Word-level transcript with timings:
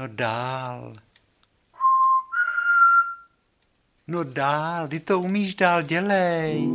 No 0.00 0.06
dál. 0.08 0.96
No 4.08 4.24
dál, 4.24 4.88
ty 4.88 5.00
to 5.00 5.20
umíš 5.20 5.54
dál, 5.54 5.82
dělej. 5.82 6.68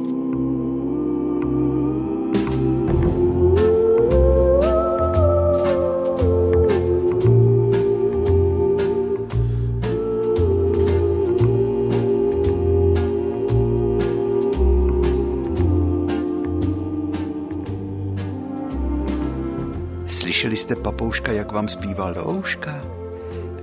Slyšeli 20.07 20.57
jste 20.57 20.75
papouška, 20.75 21.31
jak 21.31 21.51
vám 21.51 21.67
zpíval 21.67 22.13
do 22.13 22.29
ouška? 22.29 22.94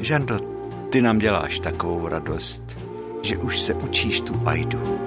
Žando, 0.03 0.39
ty 0.91 1.03
nám 1.03 1.19
děláš 1.19 1.59
takovou 1.59 2.09
radost, 2.09 2.63
že 3.23 3.37
už 3.37 3.61
se 3.61 3.75
učíš 3.75 4.21
tu 4.21 4.43
ajdu. 4.47 4.99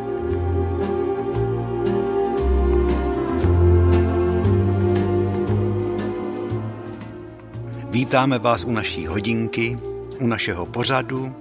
Vítáme 7.90 8.40
vás 8.40 8.64
u 8.64 8.72
naší 8.72 9.08
hodinky, 9.08 9.80
u 10.20 10.28
našeho 10.28 10.66
pořadu. 10.66 11.36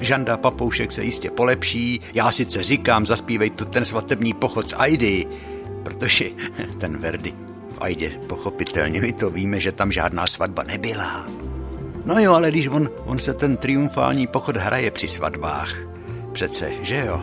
Žanda 0.00 0.36
Papoušek 0.36 0.92
se 0.92 1.04
jistě 1.04 1.30
polepší. 1.30 2.00
Já 2.14 2.32
sice 2.32 2.62
říkám, 2.62 3.06
zaspívej 3.06 3.50
tu 3.50 3.64
ten 3.64 3.84
svatební 3.84 4.34
pochod 4.34 4.70
z 4.70 4.74
Aidy, 4.76 5.26
protože 5.82 6.24
ten 6.78 6.98
Verdi 6.98 7.34
v 7.74 7.80
Aidě 7.80 8.10
pochopitelně 8.26 9.00
my 9.00 9.12
to 9.12 9.30
víme, 9.30 9.60
že 9.60 9.72
tam 9.72 9.92
žádná 9.92 10.26
svatba 10.26 10.62
nebyla. 10.62 11.33
No 12.04 12.18
jo, 12.18 12.34
ale 12.34 12.50
když 12.50 12.68
on, 12.68 12.90
on 13.04 13.18
se 13.18 13.34
ten 13.34 13.56
triumfální 13.56 14.26
pochod 14.26 14.56
hraje 14.56 14.90
při 14.90 15.08
svatbách. 15.08 15.76
Přece, 16.32 16.70
že 16.82 17.04
jo? 17.06 17.22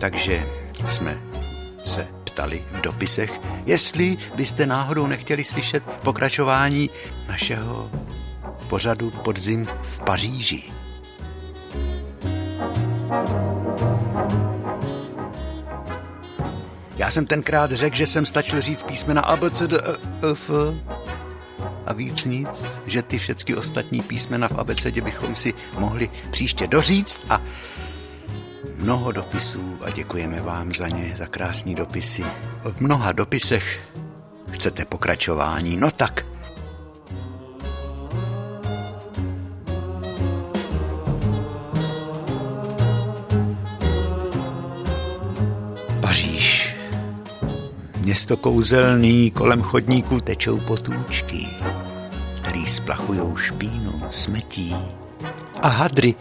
Takže 0.00 0.42
jsme 0.88 1.18
se 1.78 2.08
ptali 2.24 2.64
v 2.72 2.80
dopisech, 2.80 3.40
jestli 3.66 4.16
byste 4.36 4.66
náhodou 4.66 5.06
nechtěli 5.06 5.44
slyšet 5.44 5.82
pokračování 5.82 6.90
našeho 7.28 7.90
pořadu 8.68 9.10
Podzim 9.10 9.68
v 9.82 10.00
Paříži. 10.00 10.79
Já 17.10 17.14
jsem 17.14 17.26
tenkrát 17.26 17.72
řekl, 17.72 17.96
že 17.96 18.06
jsem 18.06 18.26
stačil 18.26 18.60
říct 18.60 18.82
písmena 18.82 19.20
A, 19.20 19.36
B, 19.36 19.50
C, 19.50 19.68
D, 19.68 19.76
E, 19.76 20.30
F 20.32 20.50
a 21.86 21.92
víc 21.92 22.24
nic, 22.24 22.48
že 22.86 23.02
ty 23.02 23.18
všechny 23.18 23.54
ostatní 23.54 24.02
písmena 24.02 24.48
v 24.48 24.58
abecedě 24.58 25.00
bychom 25.00 25.36
si 25.36 25.54
mohli 25.78 26.10
příště 26.30 26.66
doříct 26.66 27.30
a 27.30 27.40
mnoho 28.76 29.12
dopisů 29.12 29.78
a 29.84 29.90
děkujeme 29.90 30.40
vám 30.40 30.72
za 30.74 30.88
ně, 30.88 31.14
za 31.18 31.26
krásní 31.26 31.74
dopisy. 31.74 32.24
V 32.62 32.80
mnoha 32.80 33.12
dopisech 33.12 33.80
chcete 34.50 34.84
pokračování, 34.84 35.76
no 35.76 35.90
tak 35.90 36.26
Město 48.30 48.42
kouzelný, 48.42 49.30
kolem 49.30 49.62
chodníků 49.62 50.20
tečou 50.20 50.58
potůčky, 50.58 51.46
který 52.42 52.66
splachujou 52.66 53.36
špínu, 53.36 53.92
smetí 54.10 54.76
a 55.62 55.68
hadry. 55.68 56.14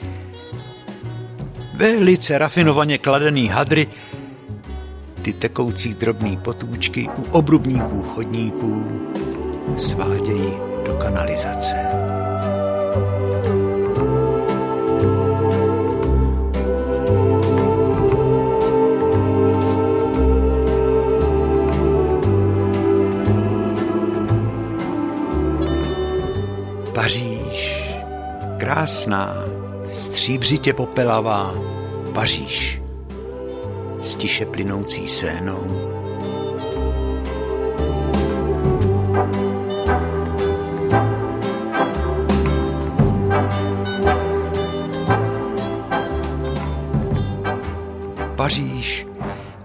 Velice 1.76 2.38
rafinovaně 2.38 2.98
kladený 2.98 3.48
hadry, 3.48 3.88
ty 5.22 5.34
tekoucí 5.34 5.94
drobný 5.94 6.38
potůčky 6.38 7.10
u 7.18 7.24
obrubníků 7.32 8.04
chodníků 8.04 8.88
svádějí 9.78 10.54
do 10.86 10.94
kanalizace. 10.94 11.76
Krásná, 28.70 29.36
stříbřitě 29.94 30.74
popelavá 30.74 31.54
Paříž, 32.14 32.82
s 34.02 34.16
tiše 34.16 34.46
plynoucí 34.46 35.08
sénou. 35.08 35.90
Paříž 48.36 49.08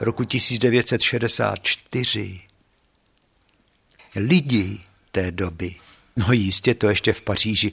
roku 0.01 0.25
1964. 0.25 2.41
Lidi 4.17 4.81
té 5.13 5.31
doby 5.31 5.75
No 6.17 6.33
jistě 6.33 6.75
to 6.75 6.89
ještě 6.89 7.13
v 7.13 7.23
Paříži. 7.23 7.73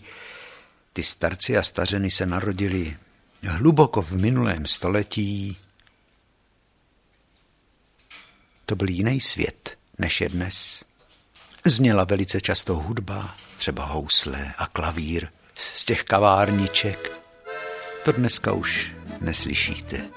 Ty 0.93 1.03
starci 1.03 1.57
a 1.57 1.63
stařeny 1.63 2.11
se 2.11 2.25
narodili 2.25 2.97
hluboko 3.43 4.01
v 4.01 4.11
minulém 4.11 4.65
století. 4.65 5.57
To 8.65 8.75
byl 8.75 8.89
jiný 8.89 9.19
svět, 9.19 9.77
než 9.97 10.21
je 10.21 10.29
dnes. 10.29 10.85
Zněla 11.65 12.03
velice 12.03 12.41
často 12.41 12.75
hudba, 12.75 13.35
třeba 13.55 13.85
housle 13.85 14.53
a 14.57 14.67
klavír 14.67 15.27
z 15.55 15.85
těch 15.85 16.03
kavárniček. 16.03 17.21
To 18.05 18.11
dneska 18.11 18.53
už 18.53 18.91
neslyšíte. 19.21 20.09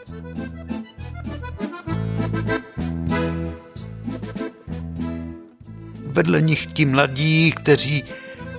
vedle 6.15 6.41
nich 6.41 6.67
ti 6.67 6.85
mladí, 6.85 7.53
kteří 7.53 8.05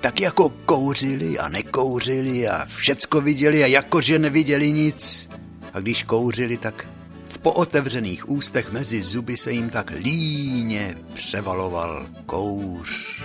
tak 0.00 0.20
jako 0.20 0.48
kouřili 0.48 1.38
a 1.38 1.48
nekouřili 1.48 2.48
a 2.48 2.64
všecko 2.64 3.20
viděli 3.20 3.64
a 3.64 3.66
jakože 3.66 4.18
neviděli 4.18 4.72
nic. 4.72 5.30
A 5.74 5.80
když 5.80 6.02
kouřili, 6.02 6.56
tak 6.56 6.86
v 7.28 7.38
pootevřených 7.38 8.28
ústech 8.28 8.72
mezi 8.72 9.02
zuby 9.02 9.36
se 9.36 9.52
jim 9.52 9.70
tak 9.70 9.90
líně 9.90 10.94
převaloval 11.14 12.06
kouř. 12.26 13.22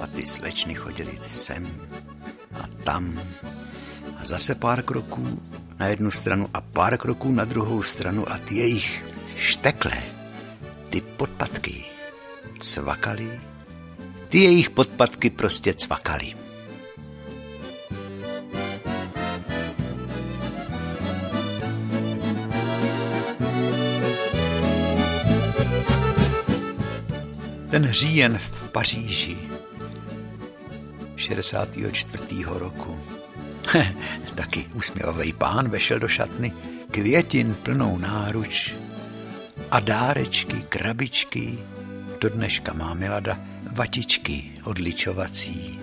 A 0.00 0.06
ty 0.06 0.26
slečny 0.26 0.74
chodili 0.74 1.18
sem 1.22 1.88
a 2.54 2.66
tam 2.84 3.20
a 4.16 4.24
zase 4.24 4.54
pár 4.54 4.82
kroků 4.82 5.42
na 5.78 5.86
jednu 5.86 6.10
stranu 6.10 6.48
a 6.54 6.60
pár 6.60 6.98
kroků 6.98 7.32
na 7.32 7.44
druhou 7.44 7.82
stranu 7.82 8.32
a 8.32 8.38
ty 8.38 8.54
jejich 8.54 9.04
štekle, 9.36 10.02
ty 10.90 11.00
podpatky 11.00 11.84
cvakaly 12.58 13.40
ty 14.28 14.38
jejich 14.38 14.70
podpatky 14.70 15.30
prostě 15.30 15.74
cvakaly. 15.74 16.34
Ten 27.70 27.88
říjen 27.92 28.38
v 28.38 28.70
Paříži 28.70 29.38
64. 31.16 32.24
roku. 32.46 33.00
Taky 34.34 34.66
úsměvavý 34.74 35.32
pán 35.32 35.68
vešel 35.68 35.98
do 35.98 36.08
šatny, 36.08 36.52
květin 36.90 37.54
plnou 37.54 37.98
náruč 37.98 38.74
a 39.70 39.80
dárečky, 39.80 40.56
krabičky, 40.68 41.58
do 42.20 42.28
dneška 42.28 42.72
má 42.72 42.94
Milada 42.94 43.38
vatičky 43.76 44.50
odličovací. 44.64 45.80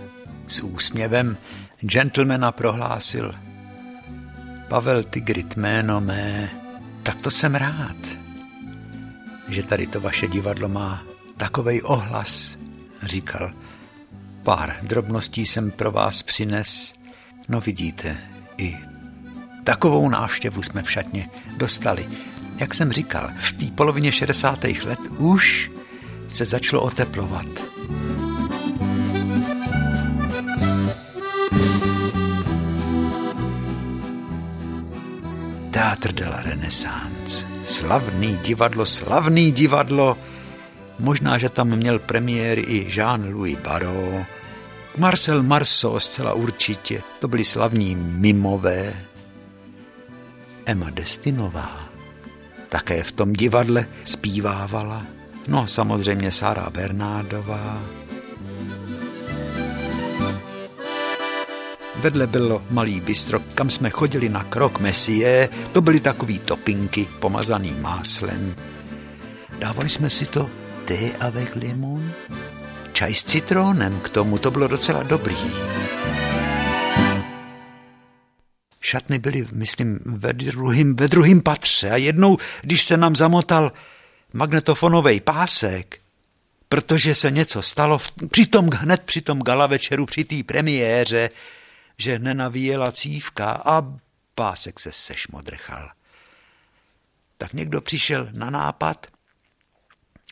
S 0.48 0.60
úsměvem 0.60 1.38
gentlemana 1.82 2.52
prohlásil 2.52 3.36
Pavel 4.68 5.04
Tigrit 5.04 5.58
jméno 5.58 6.02
mé, 6.02 6.50
tak 7.04 7.22
to 7.22 7.32
jsem 7.32 7.56
rád, 7.56 7.98
že 9.48 9.68
tady 9.68 9.88
to 9.88 10.02
vaše 10.02 10.28
divadlo 10.28 10.70
má 10.70 11.04
takovej 11.38 11.82
ohlas, 11.84 12.58
říkal. 13.04 13.54
Pár 14.44 14.76
drobností 14.84 15.46
jsem 15.46 15.72
pro 15.72 15.92
vás 15.92 16.24
přines, 16.24 16.94
no 17.50 17.62
vidíte, 17.62 18.18
i 18.58 18.78
takovou 19.64 20.10
návštěvu 20.10 20.64
jsme 20.64 20.84
v 20.84 20.92
šatně 20.92 21.30
dostali. 21.58 22.10
Jak 22.58 22.74
jsem 22.74 22.92
říkal, 22.92 23.32
v 23.40 23.52
té 23.52 23.66
polovině 23.66 24.12
60. 24.12 24.64
let 24.64 25.00
už 25.18 25.72
se 26.30 26.46
začalo 26.46 26.82
oteplovat. 26.82 27.73
Teatr 35.84 36.16
de 36.16 36.24
la 36.24 36.40
Renaissance. 36.40 37.44
Slavný 37.68 38.40
divadlo, 38.40 38.88
slavný 38.88 39.52
divadlo. 39.52 40.16
Možná, 41.00 41.36
že 41.38 41.50
tam 41.50 41.76
měl 41.76 42.00
premiéry 42.00 42.62
i 42.62 42.88
Jean-Louis 42.88 43.60
Barrault, 43.60 44.26
Marcel 44.98 45.44
Marceau 45.44 46.00
zcela 46.00 46.34
určitě. 46.34 47.02
To 47.20 47.28
byli 47.28 47.46
slavní 47.46 47.96
mimové. 47.96 48.94
Emma 50.66 50.90
Destinová 50.90 51.90
také 52.70 53.04
v 53.04 53.12
tom 53.12 53.34
divadle 53.34 53.86
zpívávala. 54.06 55.04
No 55.48 55.68
samozřejmě 55.68 56.32
Sara 56.32 56.70
Bernádová. 56.70 57.84
Vedle 62.04 62.28
bylo 62.28 62.64
malý 62.70 63.00
bistro, 63.00 63.40
kam 63.40 63.70
jsme 63.70 63.90
chodili 63.90 64.30
na 64.30 64.44
krok 64.44 64.80
mesie. 64.80 65.50
To 65.72 65.82
byly 65.82 66.00
takový 66.00 66.40
topinky 66.40 67.08
pomazaný 67.20 67.72
máslem. 67.72 68.56
Dávali 69.60 69.90
jsme 69.90 70.10
si 70.10 70.26
to 70.26 70.50
té 70.86 71.12
avec 71.20 71.56
limon, 71.56 72.12
čaj 72.94 73.14
s 73.14 73.24
citrónem 73.24 74.00
k 74.00 74.10
tomu, 74.10 74.38
to 74.38 74.52
bylo 74.52 74.68
docela 74.68 75.04
dobrý. 75.04 75.38
Šatny 78.82 79.20
byly, 79.20 79.48
myslím, 79.52 80.00
ve 80.06 80.34
druhým, 80.34 80.96
ve 80.96 81.08
druhým 81.08 81.42
patře 81.42 81.90
a 81.90 81.96
jednou, 81.96 82.38
když 82.62 82.84
se 82.84 82.98
nám 82.98 83.16
zamotal 83.16 83.72
magnetofonový 84.34 85.20
pásek, 85.20 85.98
protože 86.70 87.16
se 87.16 87.32
něco 87.32 87.62
stalo 87.62 87.98
v, 87.98 88.12
při 88.32 88.46
tom, 88.46 88.70
hned 88.70 89.02
při 89.06 89.22
tom 89.22 89.40
gala 89.42 89.68
večeru, 89.68 90.06
při 90.06 90.24
té 90.24 90.44
premiéře, 90.46 91.30
že 91.98 92.20
nenavíjela 92.20 92.92
cívka 92.92 93.52
a 93.52 93.98
pásek 94.36 94.80
se 94.80 94.92
sešmodrchal. 94.92 95.92
Tak 97.38 97.54
někdo 97.54 97.82
přišel 97.82 98.30
na 98.32 98.50
nápad, 98.50 99.08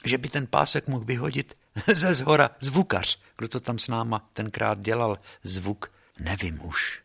že 0.05 0.17
by 0.17 0.29
ten 0.29 0.47
pásek 0.47 0.87
mohl 0.87 1.05
vyhodit 1.05 1.57
ze 1.93 2.15
zhora 2.15 2.49
zvukař. 2.59 3.19
Kdo 3.37 3.47
to 3.47 3.59
tam 3.59 3.79
s 3.79 3.87
náma 3.87 4.29
tenkrát 4.33 4.79
dělal 4.79 5.19
zvuk, 5.43 5.91
nevím 6.19 6.65
už. 6.65 7.01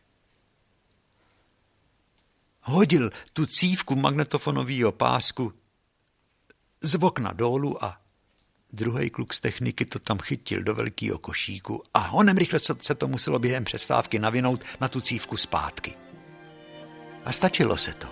Hodil 2.61 3.11
tu 3.33 3.47
cívku 3.47 3.97
magnetofonového 3.97 4.93
pásku 4.93 5.53
z 6.81 6.95
okna 6.95 7.33
dolů 7.33 7.85
a 7.85 8.01
druhý 8.73 9.11
kluk 9.11 9.35
z 9.35 9.41
techniky 9.41 9.85
to 9.85 9.99
tam 9.99 10.19
chytil 10.19 10.63
do 10.63 10.75
velkého 10.75 11.19
košíku 11.19 11.83
a 11.95 11.99
honem 11.99 12.37
rychle 12.37 12.61
se 12.81 12.95
to 12.95 13.09
muselo 13.09 13.39
během 13.39 13.65
přestávky 13.65 14.19
navinout 14.19 14.65
na 14.81 14.89
tu 14.89 15.01
cívku 15.01 15.37
zpátky. 15.37 15.95
A 17.25 17.33
stačilo 17.33 17.77
se 17.77 17.93
to. 17.95 18.09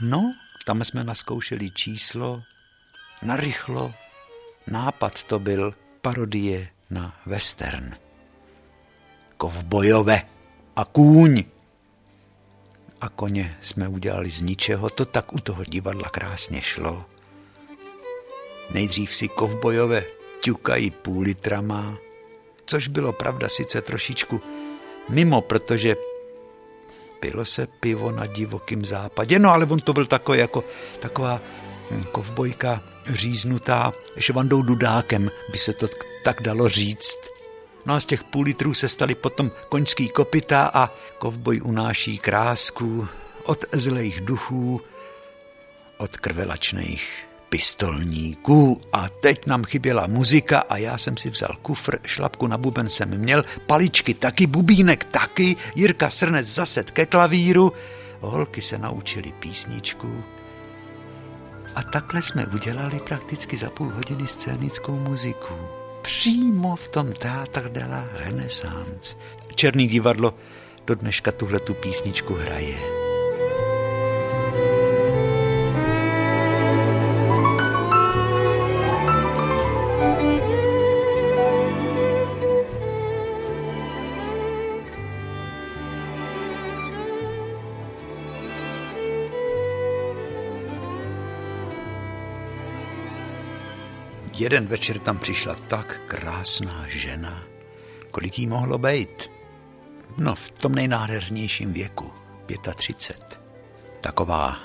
No, 0.00 0.34
tam 0.64 0.84
jsme 0.84 1.04
naskoušeli 1.04 1.70
číslo 1.70 2.42
narychlo. 3.22 3.94
Nápad 4.66 5.22
to 5.22 5.38
byl 5.38 5.72
parodie 6.00 6.68
na 6.90 7.14
western. 7.26 7.96
Kovbojové 9.36 10.22
a 10.76 10.84
kůň. 10.84 11.44
A 13.00 13.08
koně 13.08 13.56
jsme 13.60 13.88
udělali 13.88 14.30
z 14.30 14.40
ničeho, 14.40 14.90
to 14.90 15.04
tak 15.04 15.32
u 15.32 15.40
toho 15.40 15.64
divadla 15.64 16.08
krásně 16.08 16.62
šlo. 16.62 17.04
Nejdřív 18.70 19.14
si 19.14 19.28
kovbojové 19.28 20.04
ťukají 20.40 20.90
půl 20.90 21.22
litrama, 21.22 21.98
což 22.66 22.88
bylo 22.88 23.12
pravda 23.12 23.48
sice 23.48 23.82
trošičku 23.82 24.40
mimo, 25.08 25.40
protože 25.40 25.96
pilo 27.20 27.44
se 27.44 27.66
pivo 27.66 28.12
na 28.12 28.26
divokém 28.26 28.86
západě, 28.86 29.38
no 29.38 29.50
ale 29.50 29.66
on 29.66 29.78
to 29.78 29.92
byl 29.92 30.06
takový 30.06 30.38
jako 30.38 30.64
taková 31.00 31.40
kovbojka 32.12 32.80
říznutá 33.06 33.92
Švandou 34.18 34.62
Dudákem, 34.62 35.30
by 35.52 35.58
se 35.58 35.72
to 35.72 35.86
tak 36.24 36.42
dalo 36.42 36.68
říct. 36.68 37.18
No 37.86 37.94
a 37.94 38.00
z 38.00 38.06
těch 38.06 38.24
půl 38.24 38.44
litrů 38.44 38.74
se 38.74 38.88
staly 38.88 39.14
potom 39.14 39.50
koňský 39.68 40.08
kopita 40.08 40.70
a 40.74 40.90
kovboj 41.18 41.60
unáší 41.64 42.18
krásku 42.18 43.08
od 43.44 43.64
zlejch 43.72 44.20
duchů, 44.20 44.80
od 45.98 46.16
krvelačných 46.16 47.24
pistolníků. 47.48 48.80
A 48.92 49.08
teď 49.08 49.46
nám 49.46 49.64
chyběla 49.64 50.06
muzika 50.06 50.58
a 50.58 50.76
já 50.76 50.98
jsem 50.98 51.16
si 51.16 51.30
vzal 51.30 51.56
kufr, 51.62 51.98
šlapku 52.06 52.46
na 52.46 52.58
buben 52.58 52.88
jsem 52.88 53.18
měl, 53.18 53.44
paličky 53.66 54.14
taky, 54.14 54.46
bubínek 54.46 55.04
taky, 55.04 55.56
Jirka 55.74 56.10
Srnec 56.10 56.46
zase 56.46 56.82
ke 56.82 57.06
klavíru. 57.06 57.72
Holky 58.20 58.60
se 58.60 58.78
naučili 58.78 59.32
písničku, 59.32 60.24
a 61.76 61.82
takhle 61.82 62.22
jsme 62.22 62.46
udělali 62.46 63.00
prakticky 63.00 63.56
za 63.56 63.70
půl 63.70 63.90
hodiny 63.90 64.26
scénickou 64.26 64.92
muziku. 64.96 65.54
Přímo 66.02 66.76
v 66.76 66.88
tom 66.88 67.12
Teatr 67.12 67.68
de 67.68 67.84
la 67.84 68.04
Renaissance. 68.12 69.16
Černý 69.54 69.86
divadlo 69.86 70.34
do 70.86 70.94
dneška 70.94 71.32
tuhle 71.32 71.60
tu 71.60 71.74
písničku 71.74 72.34
hraje. 72.34 73.01
Jeden 94.42 94.66
večer 94.66 94.98
tam 94.98 95.18
přišla 95.18 95.54
tak 95.54 96.00
krásná 96.06 96.84
žena, 96.88 97.42
kolik 98.10 98.38
jí 98.38 98.46
mohlo 98.46 98.78
být. 98.78 99.30
No, 100.18 100.34
v 100.34 100.50
tom 100.50 100.74
nejnádhernějším 100.74 101.72
věku, 101.72 102.12
35. 102.74 103.40
Taková 104.00 104.58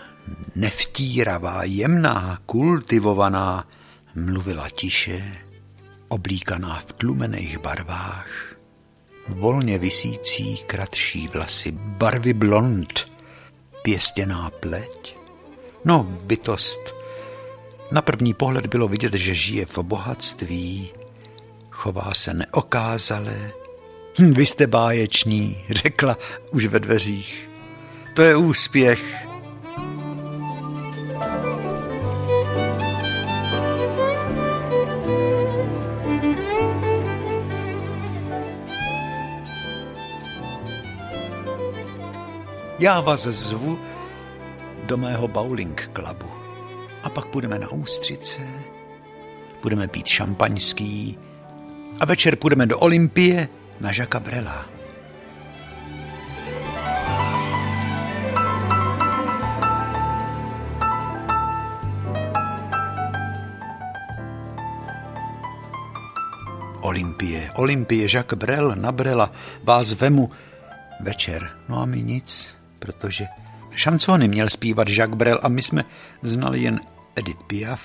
nevtíravá, 0.55 1.63
jemná, 1.63 2.39
kultivovaná, 2.45 3.67
mluvila 4.15 4.69
tiše, 4.69 5.37
oblíkaná 6.07 6.83
v 6.87 6.93
tlumených 6.93 7.57
barvách, 7.57 8.55
volně 9.27 9.77
visící 9.77 10.57
kratší 10.57 11.27
vlasy, 11.27 11.71
barvy 11.71 12.33
blond, 12.33 13.11
pěstěná 13.81 14.49
pleť. 14.49 15.17
No, 15.85 16.03
bytost. 16.03 16.96
Na 17.91 18.01
první 18.01 18.33
pohled 18.33 18.67
bylo 18.67 18.87
vidět, 18.87 19.13
že 19.13 19.35
žije 19.35 19.65
v 19.65 19.77
bohatství, 19.77 20.89
chová 21.71 22.13
se 22.13 22.33
neokázale. 22.33 23.51
Hm, 24.19 24.33
vy 24.33 24.45
jste 24.45 24.67
báječní, 24.67 25.63
řekla 25.69 26.17
už 26.51 26.65
ve 26.65 26.79
dveřích. 26.79 27.49
To 28.13 28.21
je 28.21 28.35
úspěch. 28.35 29.27
Já 42.79 43.01
vás 43.01 43.21
zvu 43.21 43.79
do 44.83 44.97
mého 44.97 45.27
bowling 45.27 45.89
klubu. 45.93 46.46
A 47.07 47.09
pak 47.09 47.25
půjdeme 47.25 47.59
na 47.59 47.71
Ústřice, 47.71 48.41
budeme 49.63 49.87
pít 49.87 50.07
šampaňský 50.07 51.17
a 51.99 52.05
večer 52.05 52.35
půjdeme 52.35 52.65
do 52.65 52.79
Olympie 52.79 53.47
na 53.79 53.91
Žaka 53.91 54.19
Brela. 54.19 54.65
Olympie, 66.81 67.51
Olympie, 67.55 68.07
Jacques 68.13 68.39
Brel, 68.39 68.75
na 68.75 68.91
Brela, 68.91 69.31
vás 69.63 69.93
vemu 69.93 70.31
večer. 70.99 71.49
No 71.69 71.81
a 71.81 71.85
my 71.85 72.01
nic, 72.03 72.55
protože 72.79 73.25
šancony 73.71 74.27
měl 74.27 74.49
zpívat 74.49 74.89
Jacques 74.89 75.17
Brel 75.17 75.39
a 75.43 75.47
my 75.47 75.61
jsme 75.61 75.83
znali 76.23 76.59
jen 76.61 76.79
Edith 77.17 77.43
Piaf. 77.43 77.81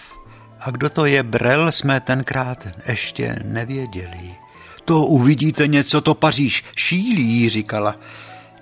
A 0.60 0.70
kdo 0.70 0.90
to 0.90 1.06
je 1.06 1.22
Brel, 1.22 1.72
jsme 1.72 2.00
tenkrát 2.00 2.68
ještě 2.88 3.36
nevěděli. 3.44 4.36
To 4.84 5.04
uvidíte 5.04 5.66
něco, 5.66 6.00
to 6.00 6.14
Paříž 6.14 6.64
šílí, 6.76 7.48
říkala. 7.48 7.96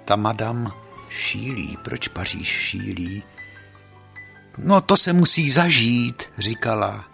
Ta 0.05 0.17
madam 0.17 0.73
šílí, 1.09 1.79
proč 1.83 2.09
Paříž 2.09 2.49
šílí? 2.49 3.23
No 4.59 4.81
to 4.81 4.97
se 4.97 5.13
musí 5.13 5.51
zažít, 5.51 6.23
říkala. 6.39 7.05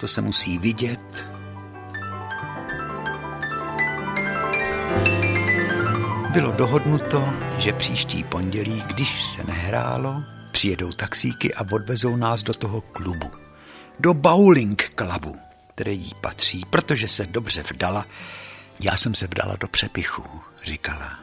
To 0.00 0.08
se 0.08 0.20
musí 0.20 0.58
vidět. 0.58 1.26
Bylo 6.30 6.52
dohodnuto, 6.52 7.32
že 7.58 7.72
příští 7.72 8.24
pondělí, 8.24 8.82
když 8.86 9.26
se 9.26 9.44
nehrálo, 9.44 10.22
přijedou 10.54 10.92
taxíky 10.92 11.54
a 11.54 11.66
odvezou 11.72 12.16
nás 12.16 12.42
do 12.42 12.54
toho 12.54 12.80
klubu. 12.80 13.30
Do 14.00 14.14
bowling 14.14 14.90
klubu, 14.94 15.36
který 15.74 15.98
jí 15.98 16.12
patří, 16.20 16.64
protože 16.70 17.08
se 17.08 17.26
dobře 17.26 17.62
vdala. 17.62 18.06
Já 18.80 18.96
jsem 18.96 19.14
se 19.14 19.26
vdala 19.26 19.56
do 19.60 19.68
přepichu, 19.68 20.24
říkala. 20.64 21.18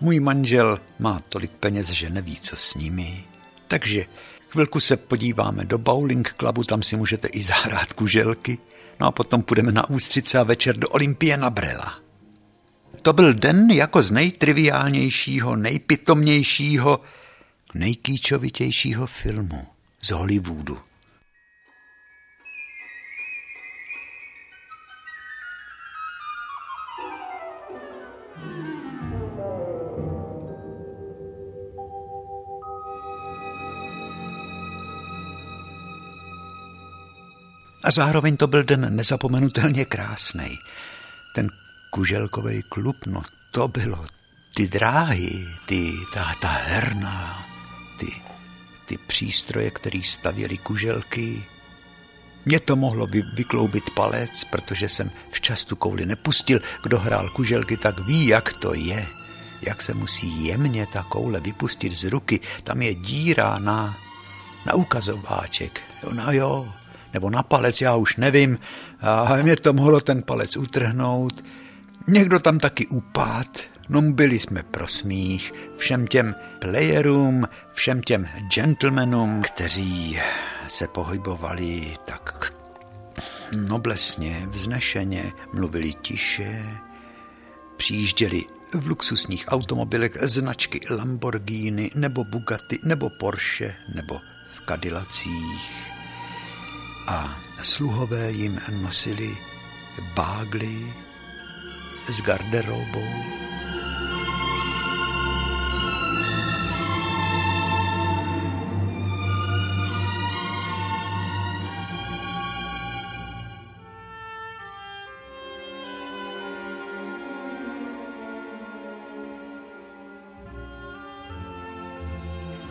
Můj 0.00 0.20
manžel 0.20 0.78
má 0.98 1.20
tolik 1.28 1.50
peněz, 1.50 1.88
že 1.90 2.10
neví, 2.10 2.40
co 2.40 2.56
s 2.56 2.74
nimi. 2.74 3.24
Takže 3.68 4.06
chvilku 4.48 4.80
se 4.80 4.96
podíváme 4.96 5.64
do 5.64 5.78
bowling 5.78 6.32
klubu, 6.32 6.64
tam 6.64 6.82
si 6.82 6.96
můžete 6.96 7.28
i 7.28 7.42
zahrát 7.42 7.92
kuželky. 7.92 8.58
No 9.00 9.06
a 9.06 9.10
potom 9.10 9.42
půjdeme 9.42 9.72
na 9.72 9.90
Ústřice 9.90 10.38
a 10.38 10.42
večer 10.42 10.76
do 10.76 10.88
Olympie 10.88 11.36
na 11.36 11.50
Brela. 11.50 11.98
To 13.02 13.12
byl 13.12 13.34
den 13.34 13.70
jako 13.70 14.02
z 14.02 14.10
nejtriviálnějšího, 14.10 15.56
nejpitomnějšího, 15.56 17.00
nejkýčovitějšího 17.74 19.06
filmu 19.06 19.66
z 20.02 20.10
Hollywoodu. 20.10 20.78
A 37.84 37.90
zároveň 37.90 38.36
to 38.36 38.46
byl 38.46 38.62
den 38.62 38.96
nezapomenutelně 38.96 39.84
krásný. 39.84 40.58
Ten 41.34 41.48
kuželkový 41.90 42.62
klub, 42.62 42.96
no 43.06 43.22
to 43.50 43.68
bylo 43.68 44.06
ty 44.54 44.68
dráhy, 44.68 45.48
ty, 45.66 45.92
ta, 46.14 46.34
ta 46.40 46.48
herna, 46.48 47.49
ty 48.90 48.98
přístroje, 49.06 49.70
které 49.70 50.00
stavěly 50.04 50.58
kuželky. 50.58 51.44
Mě 52.44 52.60
to 52.60 52.76
mohlo 52.76 53.06
vy, 53.06 53.22
vykloubit 53.22 53.90
palec, 53.90 54.44
protože 54.44 54.88
jsem 54.88 55.10
včas 55.30 55.64
tu 55.64 55.76
kouli 55.76 56.06
nepustil. 56.06 56.60
Kdo 56.82 56.98
hrál 56.98 57.30
kuželky, 57.30 57.76
tak 57.76 57.98
ví, 57.98 58.26
jak 58.26 58.52
to 58.52 58.74
je. 58.74 59.06
Jak 59.62 59.82
se 59.82 59.94
musí 59.94 60.46
jemně 60.46 60.86
ta 60.86 61.02
koule 61.02 61.40
vypustit 61.40 61.92
z 61.92 62.04
ruky. 62.04 62.40
Tam 62.64 62.82
je 62.82 62.94
díra 62.94 63.58
na, 63.58 63.98
na 64.66 64.74
ukazováček. 64.74 65.80
No 66.12 66.32
jo, 66.32 66.68
nebo 67.14 67.30
na 67.30 67.42
palec, 67.42 67.80
já 67.80 67.94
už 67.94 68.16
nevím. 68.16 68.58
A 69.00 69.36
mě 69.36 69.56
to 69.56 69.72
mohlo 69.72 70.00
ten 70.00 70.22
palec 70.22 70.56
utrhnout. 70.56 71.44
Někdo 72.08 72.38
tam 72.38 72.58
taky 72.58 72.86
upát, 72.86 73.58
no 73.90 74.02
byli 74.02 74.38
jsme 74.38 74.62
pro 74.62 74.88
smích 74.88 75.52
všem 75.76 76.06
těm 76.06 76.34
playerům, 76.58 77.44
všem 77.72 78.02
těm 78.02 78.28
gentlemanům, 78.54 79.42
kteří 79.42 80.18
se 80.68 80.88
pohybovali 80.88 81.96
tak 82.04 82.52
noblesně, 83.68 84.46
vznešeně, 84.50 85.32
mluvili 85.52 85.92
tiše, 85.92 86.64
přijížděli 87.76 88.44
v 88.74 88.86
luxusních 88.86 89.44
automobilech 89.48 90.12
značky 90.22 90.80
Lamborghini 90.90 91.90
nebo 91.94 92.24
Bugatti 92.24 92.78
nebo 92.84 93.10
Porsche 93.10 93.74
nebo 93.94 94.18
v 94.54 94.66
Cadillacích 94.68 95.90
a 97.06 97.40
sluhové 97.62 98.30
jim 98.30 98.60
nosili 98.82 99.36
bágly 100.14 100.94
s 102.10 102.22
garderobou. 102.22 103.40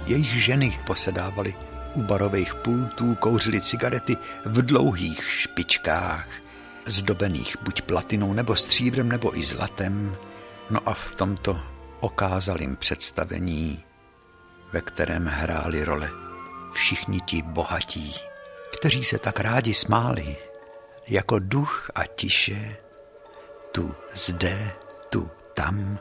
Jejich 0.10 0.44
ženy 0.44 0.80
posedávaly 0.86 1.56
u 1.94 2.02
barových 2.02 2.56
pultů, 2.56 3.16
kouřili 3.16 3.62
cigarety 3.62 4.18
v 4.46 4.62
dlouhých 4.62 5.30
špičkách– 5.30 6.28
zdobených 6.90 7.58
buď 7.62 7.82
platinou 7.82 8.34
nebo 8.34 8.56
stříbrem 8.56 9.10
nebo 9.10 9.38
i 9.38 9.44
zlatem, 9.44 10.18
no 10.70 10.80
a 10.86 10.94
v 10.94 11.16
tomto 11.16 11.62
okázalým 12.00 12.76
představení, 12.76 13.84
ve 14.74 14.82
kterém 14.82 15.26
hráli 15.26 15.86
role 15.86 16.10
všichni 16.74 17.22
ti 17.22 17.42
bohatí, 17.42 18.16
kteří 18.74 19.04
se 19.04 19.20
tak 19.20 19.40
rádi 19.40 19.74
smáli, 19.74 20.38
jako 21.08 21.40
duch 21.40 21.92
a 21.96 22.06
tiše, 22.06 22.78
tu 23.72 23.96
zde, 24.14 24.72
tu 25.10 25.30
tam, 25.54 26.00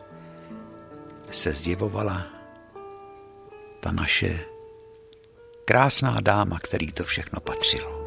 se 1.30 1.52
zjevovala 1.52 2.37
ta 3.80 3.92
naše 3.92 4.40
krásná 5.64 6.20
dáma, 6.20 6.58
který 6.58 6.92
to 6.92 7.04
všechno 7.04 7.40
patřilo. 7.40 7.97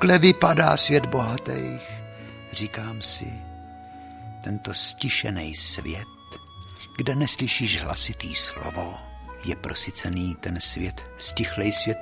Takhle 0.00 0.18
vypadá 0.18 0.76
svět 0.76 1.06
bohatých, 1.06 1.82
říkám 2.52 3.02
si. 3.02 3.32
Tento 4.44 4.74
stišený 4.74 5.54
svět, 5.54 6.08
kde 6.96 7.14
neslyšíš 7.14 7.82
hlasitý 7.82 8.34
slovo, 8.34 8.94
je 9.44 9.56
prosycený 9.56 10.36
ten 10.40 10.60
svět, 10.60 11.04
stichlej 11.18 11.72
svět, 11.72 11.98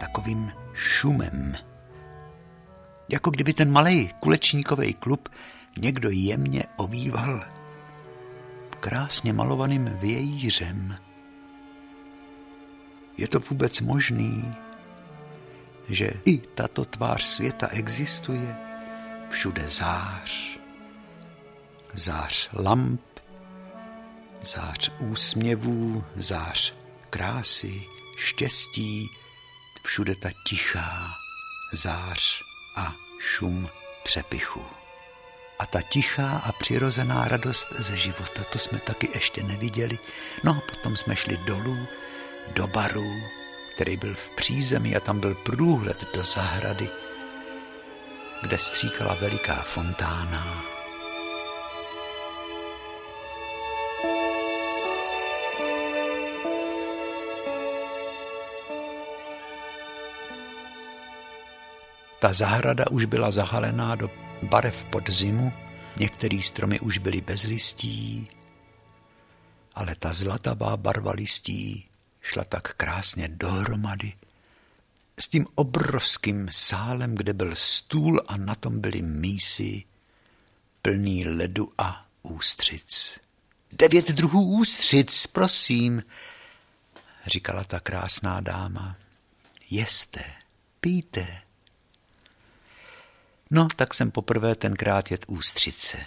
takovým 0.00 0.52
šumem. 0.74 1.54
Jako 3.08 3.30
kdyby 3.30 3.52
ten 3.52 3.72
malý 3.72 4.10
kulečníkový 4.20 4.94
klub 4.94 5.28
někdo 5.78 6.10
jemně 6.10 6.64
ovýval 6.76 7.44
krásně 8.80 9.32
malovaným 9.32 9.84
vějířem. 9.84 10.96
Je 13.16 13.28
to 13.28 13.40
vůbec 13.40 13.80
možný, 13.80 14.54
že 15.88 16.10
i 16.24 16.38
tato 16.38 16.84
tvář 16.84 17.22
světa 17.22 17.68
existuje? 17.68 18.56
Všude 19.30 19.68
zář, 19.68 20.58
zář 21.94 22.48
lamp, 22.52 23.00
zář 24.42 24.92
úsměvů, 24.98 26.04
zář 26.16 26.74
krásy, 27.10 27.82
štěstí, 28.16 29.10
všude 29.84 30.14
ta 30.16 30.28
tichá 30.48 31.10
zář 31.72 32.42
a 32.76 32.94
šum 33.18 33.68
přepichu. 34.04 34.64
A 35.58 35.66
ta 35.66 35.82
tichá 35.82 36.30
a 36.30 36.52
přirozená 36.52 37.28
radost 37.28 37.68
ze 37.78 37.96
života, 37.96 38.44
to 38.44 38.58
jsme 38.58 38.78
taky 38.80 39.08
ještě 39.14 39.42
neviděli. 39.42 39.98
No 40.44 40.52
a 40.52 40.60
potom 40.70 40.96
jsme 40.96 41.16
šli 41.16 41.36
dolů, 41.36 41.78
do 42.54 42.66
baru, 42.66 43.12
který 43.76 43.96
byl 43.96 44.14
v 44.14 44.30
přízemí 44.30 44.96
a 44.96 45.00
tam 45.00 45.20
byl 45.20 45.34
průhled 45.34 46.04
do 46.14 46.24
zahrady, 46.24 46.88
kde 48.42 48.58
stříkala 48.58 49.14
veliká 49.14 49.54
fontána. 49.54 50.64
Ta 62.20 62.32
zahrada 62.32 62.84
už 62.90 63.04
byla 63.04 63.30
zahalená 63.30 63.94
do 63.94 64.10
barev 64.42 64.84
podzimu, 64.84 65.52
některé 65.96 66.42
stromy 66.42 66.80
už 66.80 66.98
byly 66.98 67.20
bez 67.20 67.42
listí, 67.42 68.28
ale 69.74 69.94
ta 69.94 70.12
zlatavá 70.12 70.76
barva 70.76 71.12
listí 71.12 71.88
šla 72.26 72.44
tak 72.44 72.74
krásně 72.74 73.28
dohromady 73.28 74.12
s 75.20 75.28
tím 75.28 75.46
obrovským 75.54 76.48
sálem, 76.52 77.14
kde 77.14 77.32
byl 77.32 77.54
stůl 77.54 78.20
a 78.26 78.36
na 78.36 78.54
tom 78.54 78.80
byly 78.80 79.02
mísy 79.02 79.84
plný 80.82 81.26
ledu 81.28 81.72
a 81.78 82.06
ústřic. 82.22 83.20
Devět 83.72 84.10
druhů 84.10 84.44
ústřic, 84.44 85.26
prosím, 85.26 86.02
říkala 87.26 87.64
ta 87.64 87.80
krásná 87.80 88.40
dáma. 88.40 88.96
Jeste, 89.70 90.24
pijte. 90.80 91.42
No, 93.50 93.68
tak 93.76 93.94
jsem 93.94 94.10
poprvé 94.10 94.54
tenkrát 94.54 95.10
jet 95.10 95.24
ústřice. 95.28 95.98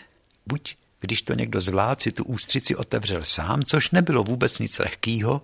Buď, 0.46 0.76
když 1.00 1.22
to 1.22 1.34
někdo 1.34 1.62
si 1.98 2.12
tu 2.12 2.24
ústřici 2.24 2.76
otevřel 2.76 3.26
sám, 3.26 3.64
což 3.64 3.92
nebylo 3.92 4.24
vůbec 4.24 4.60
nic 4.60 4.80
lehkýho, 4.80 5.42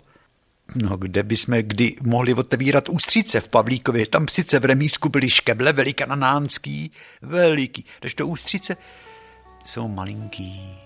No, 0.76 0.98
kde 0.98 1.24
bychom 1.24 1.58
kdy 1.62 1.96
mohli 2.04 2.34
otevírat 2.34 2.90
ústřice 2.90 3.42
v 3.42 3.48
Pavlíkově? 3.48 4.08
Tam 4.08 4.28
sice 4.28 4.60
v 4.60 4.66
remísku 4.66 5.10
byly 5.10 5.30
škeble 5.30 5.74
velikanánský, 5.74 6.92
veliký, 7.22 7.86
když 8.00 8.16
to 8.16 8.28
ústřice 8.28 8.78
jsou 9.66 9.88
malinký. 9.88 10.78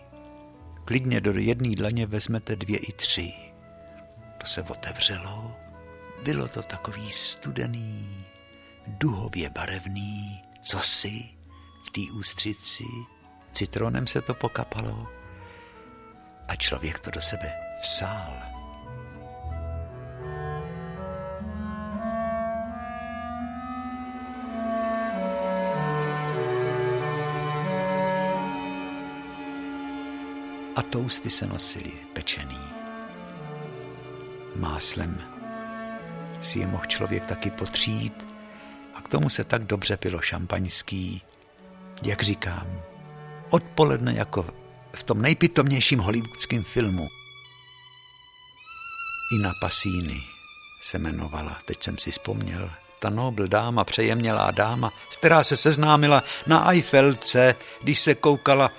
Klidně 0.85 1.21
do 1.21 1.31
jedné 1.31 1.75
dlaně 1.75 2.05
vezmete 2.05 2.55
dvě 2.55 2.77
i 2.77 2.91
tři. 2.91 3.33
To 4.37 4.47
se 4.47 4.61
otevřelo, 4.61 5.55
bylo 6.23 6.47
to 6.47 6.63
takový 6.63 7.11
studený, 7.11 8.25
duhově 8.87 9.49
barevný, 9.49 10.41
cosi 10.61 11.29
v 11.87 11.89
té 11.89 12.01
ústřici, 12.17 12.83
citronem 13.53 14.07
se 14.07 14.21
to 14.21 14.33
pokapalo 14.33 15.07
a 16.47 16.55
člověk 16.55 16.99
to 16.99 17.11
do 17.11 17.21
sebe 17.21 17.53
vsál. 17.81 18.58
A 30.79 30.81
tousty 30.81 31.29
se 31.29 31.47
nosily 31.47 31.91
pečený. 32.13 32.59
Máslem 34.55 35.21
si 36.41 36.59
je 36.59 36.67
mohl 36.67 36.85
člověk 36.85 37.25
taky 37.25 37.51
potřít 37.51 38.27
a 38.95 39.01
k 39.01 39.07
tomu 39.07 39.29
se 39.29 39.43
tak 39.43 39.63
dobře 39.63 39.97
pilo 39.97 40.21
šampaňský, 40.21 41.21
jak 42.03 42.23
říkám, 42.23 42.81
odpoledne 43.49 44.13
jako 44.13 44.45
v 44.95 45.03
tom 45.03 45.21
nejpitomnějším 45.21 45.99
hollywoodském 45.99 46.63
filmu. 46.63 47.07
Ina 49.39 49.53
Pasíny 49.61 50.23
se 50.81 50.97
jmenovala, 50.97 51.59
teď 51.65 51.83
jsem 51.83 51.97
si 51.97 52.11
vzpomněl, 52.11 52.71
ta 52.99 53.09
nobl 53.09 53.47
dáma, 53.47 53.83
přejemnělá 53.83 54.51
dáma, 54.51 54.93
která 55.17 55.43
se 55.43 55.57
seznámila 55.57 56.23
na 56.47 56.71
Eiffelce, 56.71 57.55
když 57.81 57.99
se 57.99 58.15
koukala 58.15 58.71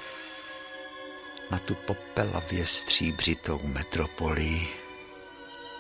na 1.51 1.59
tu 1.59 1.75
popelavě 1.75 2.67
stříbřitou 2.67 3.61
metropoli 3.65 4.69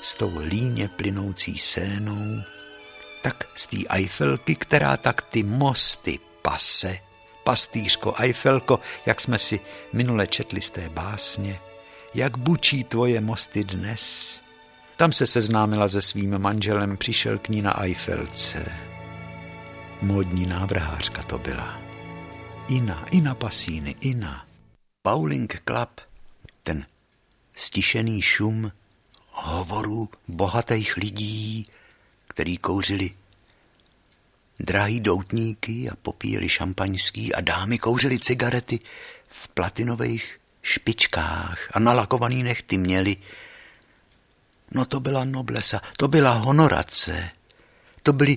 s 0.00 0.14
tou 0.14 0.38
líně 0.38 0.88
plynoucí 0.88 1.58
sénou, 1.58 2.42
tak 3.22 3.44
z 3.54 3.66
té 3.66 3.76
Eiffelky, 3.88 4.56
která 4.56 4.96
tak 4.96 5.22
ty 5.22 5.42
mosty 5.42 6.18
pase, 6.42 6.98
pastýřko 7.44 8.14
Eiffelko, 8.18 8.80
jak 9.06 9.20
jsme 9.20 9.38
si 9.38 9.60
minule 9.92 10.26
četli 10.26 10.60
z 10.60 10.70
té 10.70 10.88
básně, 10.88 11.60
jak 12.14 12.38
bučí 12.38 12.84
tvoje 12.84 13.20
mosty 13.20 13.64
dnes. 13.64 14.40
Tam 14.96 15.12
se 15.12 15.26
seznámila 15.26 15.88
se 15.88 16.02
svým 16.02 16.38
manželem, 16.38 16.96
přišel 16.96 17.38
k 17.38 17.48
ní 17.48 17.62
na 17.62 17.82
Eiffelce. 17.82 18.72
Módní 20.02 20.46
návrhářka 20.46 21.22
to 21.22 21.38
byla. 21.38 21.80
Ina, 22.68 23.04
Ina 23.10 23.34
Pasíny, 23.34 23.94
Ina. 24.00 24.49
Bowling 25.04 25.62
Club, 25.64 26.00
ten 26.62 26.86
stišený 27.54 28.22
šum 28.22 28.72
hovorů 29.30 30.08
bohatých 30.28 30.96
lidí, 30.96 31.66
který 32.28 32.56
kouřili 32.56 33.10
drahý 34.58 35.00
doutníky 35.00 35.90
a 35.90 35.96
popíjeli 35.96 36.48
šampaňský 36.48 37.34
a 37.34 37.40
dámy 37.40 37.78
kouřili 37.78 38.18
cigarety 38.18 38.78
v 39.28 39.48
platinových 39.48 40.40
špičkách 40.62 41.68
a 41.72 41.78
nalakovaný 41.78 42.42
nechty 42.42 42.78
měli. 42.78 43.16
No 44.70 44.84
to 44.84 45.00
byla 45.00 45.24
noblesa, 45.24 45.80
to 45.96 46.08
byla 46.08 46.32
honorace, 46.32 47.30
to 48.02 48.12
byly 48.12 48.36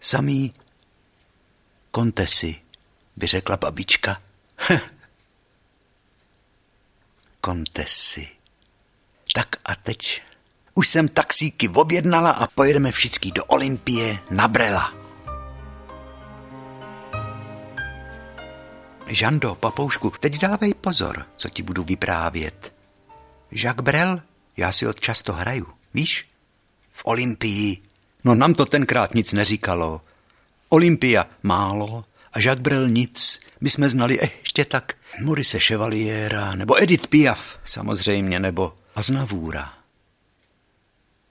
samý 0.00 0.54
kontesy, 1.90 2.56
by 3.16 3.26
řekla 3.26 3.56
babička. 3.56 4.22
kontesy. 7.40 8.28
Tak 9.34 9.56
a 9.64 9.74
teď 9.74 10.22
už 10.74 10.88
jsem 10.88 11.08
taxíky 11.08 11.68
objednala 11.68 12.30
a 12.30 12.46
pojedeme 12.46 12.92
všichni 12.92 13.32
do 13.32 13.44
Olympie 13.44 14.18
na 14.30 14.48
Brela. 14.48 14.94
Žando, 19.06 19.54
papoušku, 19.54 20.12
teď 20.20 20.38
dávej 20.38 20.74
pozor, 20.74 21.26
co 21.36 21.50
ti 21.50 21.62
budu 21.62 21.84
vyprávět. 21.84 22.74
Jacques 23.50 23.84
Brel, 23.84 24.22
já 24.56 24.72
si 24.72 24.86
od 24.86 25.00
často 25.00 25.32
hraju, 25.32 25.66
víš? 25.94 26.28
V 26.92 27.02
Olympii. 27.04 27.82
No 28.24 28.34
nám 28.34 28.54
to 28.54 28.66
tenkrát 28.66 29.14
nic 29.14 29.32
neříkalo. 29.32 30.00
Olympia 30.68 31.26
málo 31.42 32.04
a 32.32 32.40
Jacques 32.40 32.62
Brel 32.62 32.88
nic. 32.88 33.40
My 33.60 33.70
jsme 33.70 33.88
znali 33.88 34.18
ještě 34.40 34.64
tak 34.64 34.94
Morise 35.20 35.58
Chevaliera, 35.58 36.54
nebo 36.54 36.82
Edith 36.82 37.06
Piaf, 37.06 37.58
samozřejmě, 37.64 38.40
nebo 38.40 38.72
Aznavůra. 38.94 39.72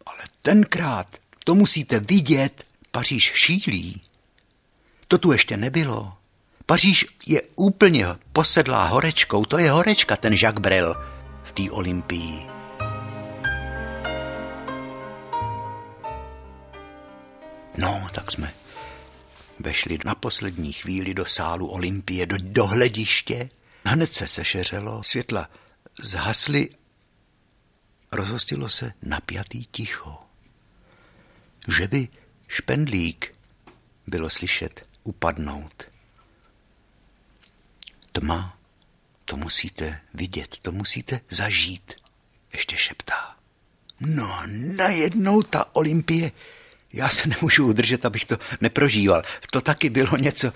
Ale 0.06 0.20
tenkrát, 0.42 1.08
to 1.44 1.56
musíte 1.56 2.00
vidět, 2.00 2.64
Paříž 2.92 3.32
šílí. 3.36 4.02
To 5.08 5.18
tu 5.18 5.32
ještě 5.32 5.58
nebylo. 5.58 6.14
Paříž 6.66 7.06
je 7.28 7.42
úplně 7.56 8.06
posedlá 8.34 8.88
horečkou, 8.88 9.46
to 9.46 9.58
je 9.58 9.72
horečka, 9.72 10.16
ten 10.16 10.34
Jacques 10.34 10.62
Brel 10.62 10.96
v 11.44 11.52
té 11.52 11.72
Olympii. 11.72 12.48
No, 17.78 18.08
Pak 18.28 18.32
jsme 18.32 18.54
vešli 19.60 19.98
na 20.06 20.16
poslední 20.16 20.74
chvíli 20.74 21.14
do 21.14 21.26
sálu 21.26 21.68
Olympie, 21.68 22.26
do 22.26 22.36
dohlediště. 22.40 23.50
Hned 23.88 24.14
se 24.14 24.28
sešeřelo, 24.28 25.04
světla 25.04 25.50
zhasly, 26.00 26.70
rozhostilo 28.12 28.70
se 28.70 28.94
napjatý 29.02 29.66
ticho. 29.66 30.24
Že 31.68 31.88
by 31.88 32.08
špendlík 32.48 33.36
bylo 34.08 34.30
slyšet 34.30 34.86
upadnout. 35.04 35.84
Tma, 38.12 38.58
to 39.26 39.38
musíte 39.38 40.02
vidět, 40.14 40.58
to 40.62 40.72
musíte 40.72 41.20
zažít, 41.30 41.94
ještě 42.54 42.78
šeptá. 42.78 43.36
No, 44.00 44.42
najednou 44.76 45.42
ta 45.42 45.76
Olympie, 45.76 46.32
já 46.94 47.10
se 47.10 47.28
nemůžu 47.28 47.68
udržet, 47.68 48.06
abych 48.06 48.26
to 48.26 48.38
neprožíval. 48.62 49.24
To 49.52 49.62
taky 49.62 49.90
bylo 49.90 50.18
něco, 50.18 50.54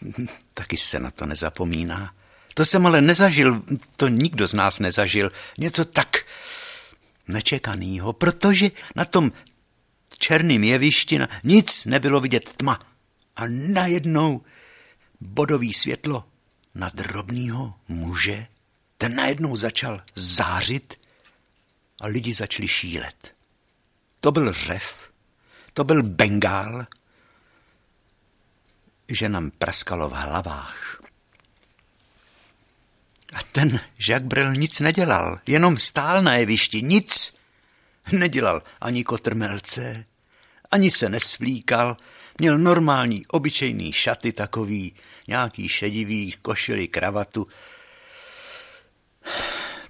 taky 0.54 0.76
se 0.76 1.00
na 1.00 1.10
to 1.10 1.26
nezapomíná. 1.26 2.14
To 2.54 2.64
jsem 2.64 2.86
ale 2.86 3.00
nezažil, 3.00 3.62
to 3.96 4.08
nikdo 4.08 4.48
z 4.48 4.54
nás 4.54 4.78
nezažil, 4.78 5.32
něco 5.58 5.84
tak 5.84 6.16
nečekanýho, 7.28 8.12
protože 8.12 8.70
na 8.96 9.04
tom 9.04 9.32
černým 10.18 10.64
jevišti 10.64 11.20
nic 11.44 11.84
nebylo 11.84 12.20
vidět 12.20 12.56
tma. 12.56 12.80
A 13.36 13.42
najednou 13.48 14.42
bodový 15.20 15.72
světlo 15.72 16.24
na 16.74 16.90
drobného 16.94 17.74
muže, 17.88 18.46
ten 18.98 19.14
najednou 19.14 19.56
začal 19.56 20.02
zářit 20.14 20.94
a 22.00 22.06
lidi 22.06 22.34
začali 22.34 22.68
šílet. 22.68 23.34
To 24.20 24.32
byl 24.32 24.52
řev, 24.52 25.08
to 25.74 25.84
byl 25.84 26.02
bengál, 26.02 26.86
že 29.14 29.28
nám 29.28 29.50
praskalo 29.50 30.08
v 30.08 30.12
hlavách. 30.12 31.00
A 33.32 33.38
ten 33.52 33.80
Jacques 33.98 34.28
Brel 34.28 34.54
nic 34.54 34.80
nedělal, 34.80 35.38
jenom 35.46 35.78
stál 35.78 36.22
na 36.22 36.34
jevišti, 36.34 36.82
nic. 36.82 37.38
Nedělal 38.12 38.62
ani 38.80 39.04
kotrmelce, 39.04 40.04
ani 40.70 40.90
se 40.90 41.08
nesvlíkal, 41.08 41.96
měl 42.38 42.58
normální, 42.58 43.26
obyčejný 43.26 43.92
šaty 43.92 44.32
takový, 44.32 44.94
nějaký 45.28 45.68
šedivý 45.68 46.32
košily, 46.42 46.88
kravatu. 46.88 47.48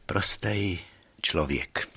Prostej 0.07 0.79
člověk. 1.23 1.89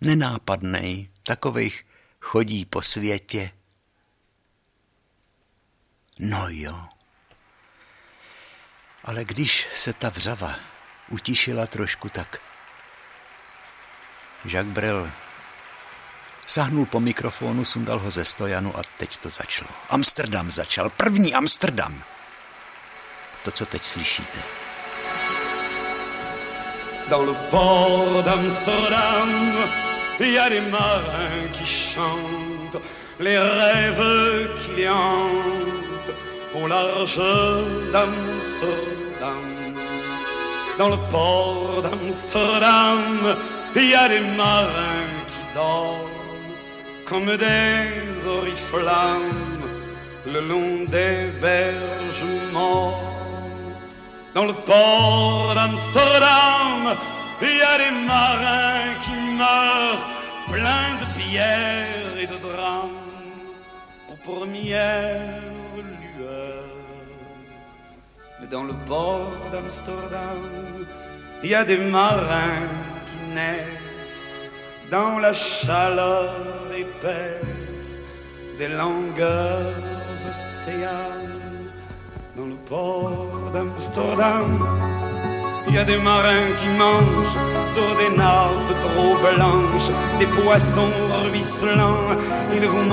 Nenápadnej, 0.00 1.08
takových 1.22 1.86
chodí 2.20 2.64
po 2.64 2.82
světě. 2.82 3.50
No 6.18 6.46
jo. 6.48 6.88
Ale 9.04 9.24
když 9.24 9.68
se 9.74 9.92
ta 9.92 10.08
vřava 10.08 10.54
utišila 11.08 11.66
trošku, 11.66 12.08
tak 12.08 12.40
Jacques 14.44 14.74
Brel 14.74 15.10
Sahnul 16.46 16.86
po 16.86 17.00
mikrofonu, 17.00 17.64
sundal 17.64 17.98
ho 17.98 18.10
ze 18.10 18.24
stojanu 18.24 18.78
a 18.78 18.82
teď 18.96 19.16
to 19.16 19.30
začalo. 19.30 19.70
Amsterdam 19.88 20.50
začal, 20.50 20.90
první 20.90 21.34
Amsterdam. 21.34 22.02
To, 23.44 23.50
co 23.50 23.66
teď 23.66 23.84
slyšíte. 23.84 24.42
Dans 27.08 27.28
le 27.28 27.34
port 27.50 28.24
d'Amsterdam, 28.24 29.28
il 30.20 30.32
y 30.32 30.38
a 30.38 30.48
des 30.48 30.70
marins 30.70 31.48
qui 31.52 31.66
chantent 31.66 32.82
les 33.18 33.38
rêves 33.38 34.48
qui 34.60 34.76
les 34.76 34.88
hantent 34.88 35.97
au 36.54 36.66
large 36.66 37.20
d'Amsterdam. 37.92 39.48
Dans 40.78 40.88
le 40.88 40.96
port 41.10 41.82
d'Amsterdam, 41.82 43.36
il 43.76 43.90
y 43.90 43.94
a 43.94 44.08
des 44.08 44.20
marins 44.36 45.10
qui 45.26 45.54
dorment 45.54 46.08
comme 47.04 47.36
des 47.36 48.26
oriflammes 48.26 49.62
le 50.26 50.40
long 50.40 50.84
des 50.84 51.30
berges 51.40 52.34
morts. 52.52 53.02
Dans 54.34 54.44
le 54.44 54.52
port 54.52 55.52
d'Amsterdam, 55.54 56.96
il 57.42 57.56
y 57.56 57.62
a 57.62 57.78
des 57.78 57.94
marins 58.06 58.94
qui 59.04 59.16
meurent 59.36 60.06
pleins 60.52 60.94
de 61.00 61.06
pierres 61.18 62.18
et 62.18 62.26
de 62.26 62.38
drames 62.46 62.90
aux 64.10 64.30
premières 64.30 65.57
dans 68.50 68.64
le 68.64 68.72
port 68.86 69.30
d'Amsterdam, 69.52 70.42
il 71.42 71.50
y 71.50 71.54
a 71.54 71.64
des 71.64 71.76
marins 71.76 72.68
qui 73.06 73.34
naissent 73.34 74.28
dans 74.90 75.18
la 75.18 75.34
chaleur 75.34 76.34
épaisse 76.76 78.02
des 78.58 78.68
longueurs 78.68 79.74
océanes. 80.30 81.70
Dans 82.36 82.46
le 82.46 82.56
port 82.68 83.50
d'Amsterdam, 83.52 84.66
il 85.68 85.74
y 85.74 85.78
a 85.78 85.84
des 85.84 85.98
marins 85.98 86.50
qui 86.56 86.68
mangent 86.68 87.36
sur 87.66 87.88
des 87.96 88.16
nappes 88.16 88.80
trop 88.80 89.16
blanches, 89.16 89.90
des 90.18 90.26
poissons 90.26 90.92
ruisselants. 91.24 92.16
Ils 92.54 92.66
vous 92.66 92.84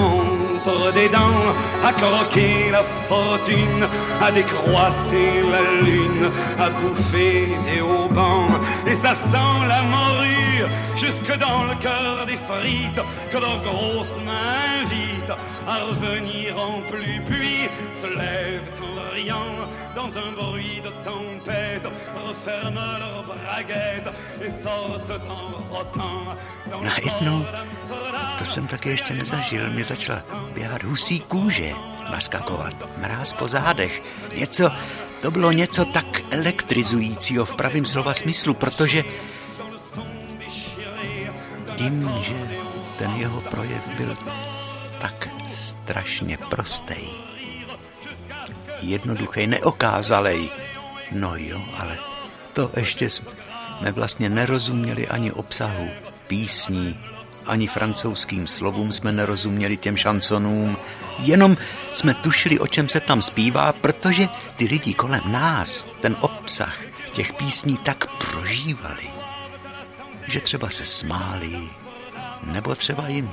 des 0.93 1.09
dents 1.09 1.53
à 1.85 1.91
croquer 1.93 2.71
la 2.71 2.83
fortune, 2.83 3.87
à 4.21 4.31
décroisser 4.31 5.43
la 5.51 5.85
lune, 5.85 6.31
à 6.59 6.69
bouffer 6.69 7.49
des 7.67 7.81
haubans. 7.81 8.47
Et 8.87 8.95
ça 8.95 9.13
sent 9.13 9.57
la 9.67 9.81
morue 9.83 10.44
jusque 10.95 11.37
dans 11.37 11.63
le 11.63 11.75
cœur 11.75 12.25
des 12.25 12.37
frites 12.37 13.01
que 13.31 13.37
leurs 13.37 13.61
grosses 13.61 14.19
mains 14.25 14.81
invitent 14.81 15.37
à 15.67 15.75
revenir 15.89 16.57
en 16.57 16.81
plus. 16.89 17.21
Puis 17.29 17.69
se 17.91 18.07
lèvent 18.07 18.71
en 18.81 19.13
riant 19.13 19.55
dans 19.95 20.17
un 20.17 20.31
bruit 20.31 20.81
de 20.83 20.91
tempête, 21.03 21.87
referment 22.29 22.97
leurs 22.99 23.23
braguettes 23.23 24.11
et 24.41 24.51
sortent 24.63 25.21
en 25.29 25.75
rotant. 25.75 26.37
Najednou, 26.81 27.45
to 28.37 28.45
jsem 28.45 28.67
také 28.67 28.89
ještě 28.89 29.13
nezažil, 29.13 29.69
mě 29.69 29.83
začala 29.83 30.23
běhat 30.53 30.83
husí 30.83 31.19
kůže, 31.19 31.71
naskakovat, 32.11 32.73
mráz 32.97 33.33
po 33.33 33.47
zádech, 33.47 34.03
něco, 34.35 34.71
to 35.21 35.31
bylo 35.31 35.51
něco 35.51 35.85
tak 35.85 36.21
elektrizujícího 36.31 37.45
v 37.45 37.55
pravém 37.55 37.85
slova 37.85 38.13
smyslu, 38.13 38.53
protože 38.53 39.03
tím, 41.75 42.09
že 42.21 42.35
ten 42.97 43.11
jeho 43.11 43.41
projev 43.41 43.87
byl 43.97 44.17
tak 45.01 45.29
strašně 45.47 46.37
prostej, 46.37 47.07
jednoduchý, 48.81 49.47
neokázalej. 49.47 50.49
No 51.11 51.35
jo, 51.35 51.61
ale 51.77 51.97
to 52.53 52.71
ještě 52.75 53.09
jsme 53.09 53.91
vlastně 53.91 54.29
nerozuměli 54.29 55.07
ani 55.07 55.31
obsahu 55.31 55.89
písní, 56.27 56.99
ani 57.45 57.67
francouzským 57.67 58.47
slovům 58.47 58.91
jsme 58.91 59.11
nerozuměli 59.11 59.77
těm 59.77 59.97
šansonům, 59.97 60.77
jenom 61.19 61.57
jsme 61.93 62.13
tušili, 62.13 62.59
o 62.59 62.67
čem 62.67 62.89
se 62.89 62.99
tam 62.99 63.21
zpívá, 63.21 63.73
protože 63.73 64.27
ty 64.55 64.65
lidi 64.65 64.93
kolem 64.93 65.21
nás 65.31 65.87
ten 66.01 66.15
obsah 66.19 66.77
těch 67.11 67.33
písní 67.33 67.77
tak 67.77 68.05
prožívali 68.17 69.14
že 70.27 70.41
třeba 70.41 70.69
se 70.69 70.85
smáli, 70.85 71.69
nebo 72.43 72.75
třeba 72.75 73.07
jim 73.07 73.31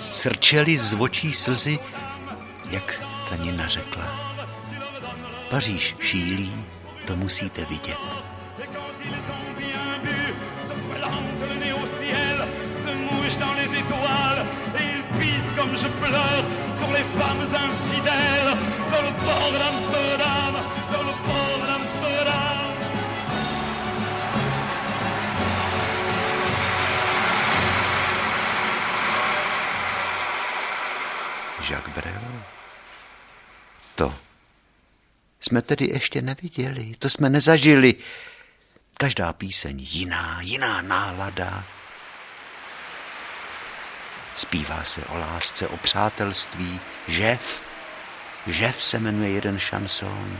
srčeli 0.00 0.78
z 0.78 0.94
očí 0.98 1.32
slzy, 1.32 1.78
jak 2.70 3.02
ta 3.28 3.36
Nina 3.36 3.68
řekla. 3.68 4.36
Paříž 5.50 5.96
šílí, 6.00 6.64
to 7.06 7.16
musíte 7.16 7.64
vidět. 7.64 7.98
comme 15.56 15.72
je 15.72 15.88
pleure 16.00 16.44
sur 16.74 16.90
les 16.92 17.02
femmes 17.02 17.48
infidèles 17.66 18.56
dans 18.92 19.02
le 19.02 19.12
port 19.24 19.52
d'Amsterdam, 19.52 20.45
Jacques 31.70 31.94
Brel. 31.94 32.42
To 33.94 34.14
jsme 35.40 35.62
tedy 35.62 35.84
ještě 35.84 36.22
neviděli, 36.22 36.94
to 36.98 37.10
jsme 37.10 37.30
nezažili. 37.30 37.94
Každá 38.98 39.32
píseň 39.32 39.78
jiná, 39.80 40.40
jiná 40.40 40.82
nálada. 40.82 41.64
Zpívá 44.36 44.84
se 44.84 45.04
o 45.04 45.18
lásce, 45.18 45.68
o 45.68 45.76
přátelství. 45.76 46.80
Žev. 47.08 47.60
Žev 48.46 48.82
se 48.82 48.98
jmenuje 48.98 49.30
jeden 49.30 49.58
šanson. 49.58 50.38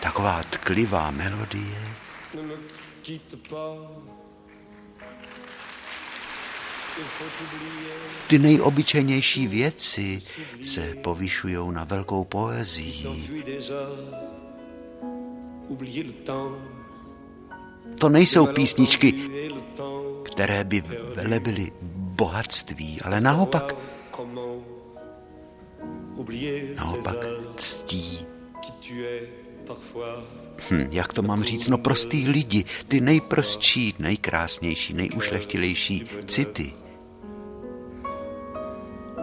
Taková 0.00 0.42
tklivá 0.42 1.10
melodie. 1.10 1.94
Ty 8.26 8.38
nejobyčejnější 8.38 9.46
věci 9.46 10.18
se 10.64 10.94
povyšují 11.02 11.72
na 11.72 11.84
velkou 11.84 12.24
poezii. 12.24 13.30
To 17.98 18.08
nejsou 18.08 18.46
písničky, 18.46 19.14
které 20.24 20.64
by 20.64 20.80
velebily 21.14 21.72
bohatství, 21.82 23.00
ale 23.02 23.20
naopak 23.20 23.74
naopak 26.76 27.16
ctí. 27.56 28.26
Hm, 30.70 30.88
jak 30.90 31.12
to 31.12 31.22
mám 31.22 31.44
říct? 31.44 31.68
No 31.68 31.78
prostý 31.78 32.28
lidi, 32.28 32.64
ty 32.88 33.00
nejprostší, 33.00 33.94
nejkrásnější, 33.98 34.94
nejušlechtilejší 34.94 36.06
city. 36.26 36.81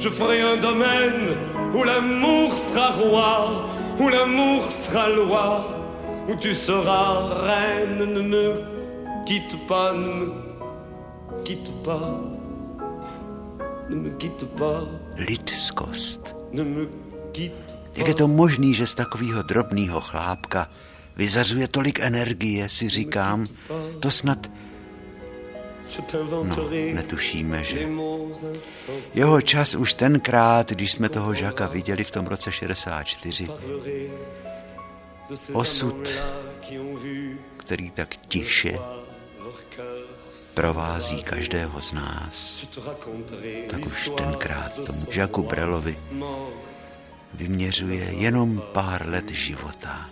je 0.00 0.08
ferai 0.08 0.40
un 0.40 0.56
domaine 0.56 1.36
où 1.74 1.84
l'amour 1.84 2.56
sera 2.56 2.90
roi, 2.90 3.68
où 3.98 4.08
l'amour 4.08 4.72
sera 4.72 5.08
loi, 5.08 5.68
où 6.28 6.34
tu 6.36 6.54
seras 6.54 7.44
reine. 7.46 8.04
Ne 8.04 8.22
me 8.22 8.44
quitte 9.26 9.56
pas, 9.68 9.92
ne 9.92 10.06
me 10.08 10.32
quitte 11.44 11.70
pas, 11.84 12.20
ne 13.90 13.96
me 13.96 14.10
quitte 14.16 14.46
pas. 14.56 14.88
Lidskost. 15.16 16.34
Ne 16.52 16.64
me 16.64 16.86
quitte 17.32 17.70
Jak 17.96 18.08
je 18.08 18.14
to 18.14 18.28
možný, 18.28 18.74
že 18.74 18.86
z 18.86 18.94
takového 18.94 19.42
drobného 19.42 20.00
chlápka 20.00 20.70
vyzařuje 21.16 21.68
tolik 21.68 22.00
energie, 22.00 22.68
si 22.68 22.88
říkám, 22.88 23.46
to 24.00 24.10
snad 24.10 24.50
No, 26.44 26.70
netušíme, 26.92 27.64
že 27.64 27.88
jeho 29.14 29.40
čas 29.40 29.74
už 29.74 29.94
tenkrát, 29.94 30.70
když 30.70 30.92
jsme 30.92 31.08
toho 31.08 31.34
žáka 31.34 31.66
viděli 31.66 32.04
v 32.04 32.10
tom 32.10 32.26
roce 32.26 32.52
64, 32.52 33.48
osud, 35.52 36.08
který 37.56 37.90
tak 37.90 38.16
tiše 38.16 38.78
provází 40.54 41.22
každého 41.22 41.80
z 41.80 41.92
nás, 41.92 42.66
tak 43.70 43.86
už 43.86 44.10
tenkrát 44.16 44.74
tomu 44.74 45.06
Žaku 45.10 45.42
Brelovi 45.42 45.98
vyměřuje 47.34 48.04
jenom 48.04 48.62
pár 48.72 49.08
let 49.08 49.30
života. 49.30 50.10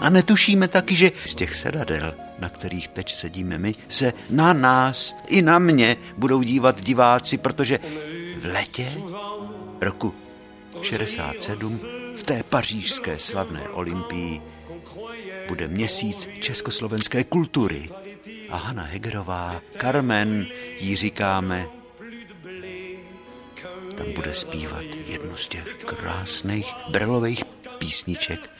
A 0.00 0.10
netušíme 0.10 0.68
taky, 0.68 0.94
že 0.94 1.12
z 1.26 1.34
těch 1.34 1.56
sedadel, 1.56 2.14
na 2.38 2.48
kterých 2.48 2.88
teď 2.88 3.14
sedíme 3.14 3.58
my, 3.58 3.74
se 3.88 4.12
na 4.30 4.52
nás 4.52 5.16
i 5.26 5.42
na 5.42 5.58
mě 5.58 5.96
budou 6.16 6.42
dívat 6.42 6.80
diváci, 6.80 7.38
protože 7.38 7.78
v 8.38 8.44
letě 8.44 8.92
roku 9.80 10.14
67 10.82 11.80
v 12.16 12.22
té 12.22 12.42
pařížské 12.42 13.18
slavné 13.18 13.68
olympii 13.68 14.40
bude 15.48 15.68
měsíc 15.68 16.28
československé 16.40 17.24
kultury. 17.24 17.90
A 18.50 18.56
Hanna 18.56 18.82
Hegerová, 18.82 19.60
Carmen, 19.80 20.46
jí 20.80 20.96
říkáme, 20.96 21.66
tam 23.96 24.12
bude 24.12 24.34
zpívat 24.34 24.84
jednu 25.06 25.36
z 25.36 25.46
těch 25.46 25.74
krásných 25.84 26.74
brelových 26.88 27.44
písniček, 27.78 28.50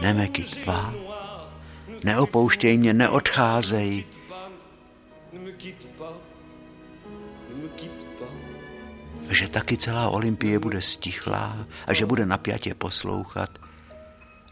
Nemeky 0.00 0.42
tvá, 0.42 0.94
neopouštěj 2.04 2.76
mě, 2.76 2.94
neodcházej. 2.94 4.04
Že 9.28 9.48
taky 9.48 9.76
celá 9.76 10.08
Olympie 10.08 10.58
bude 10.58 10.82
stichlá 10.82 11.66
a 11.86 11.92
že 11.92 12.06
bude 12.06 12.26
napjatě 12.26 12.74
poslouchat, 12.74 13.58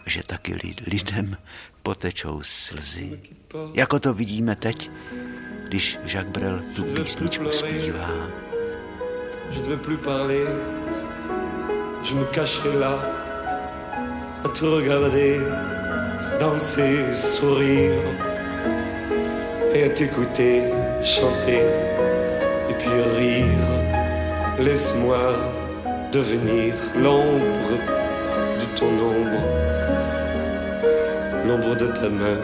že 0.07 0.23
taky 0.23 0.57
lidem 0.87 1.37
potečou 1.83 2.41
slzy. 2.43 3.21
Jako 3.75 3.99
to 4.01 4.15
vidíme 4.15 4.57
teď, 4.57 4.91
když 5.69 5.99
Jacques 6.05 6.33
Brel 6.33 6.63
tu 6.77 6.85
písničku 6.85 7.51
zpívá. 7.51 8.11
Je 9.51 9.69
ne 9.69 9.77
plus 9.77 10.01
parler, 10.05 10.49
je 12.03 12.15
me 12.15 12.27
cacherai 12.35 12.79
là 12.79 13.24
à 14.45 14.49
te 14.49 14.65
regarder, 14.65 15.41
danser, 16.39 17.15
sourire 17.15 18.03
et 19.75 19.85
à 19.85 19.89
t'écouter 19.89 20.63
chanter 21.03 21.63
et 22.71 22.75
puis 22.79 23.03
rire. 23.17 23.65
Laisse-moi 24.59 25.19
devenir 26.13 26.75
l'ombre 26.97 27.71
de 28.61 28.79
ton 28.79 28.87
ombre, 28.87 29.43
l'ombre 31.47 31.75
de 31.77 31.87
ta 31.87 32.09
main, 32.09 32.41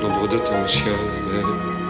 l'ombre 0.00 0.28
de 0.28 0.38
ton 0.38 0.66
chien. 0.66 0.92
ne 1.32 1.81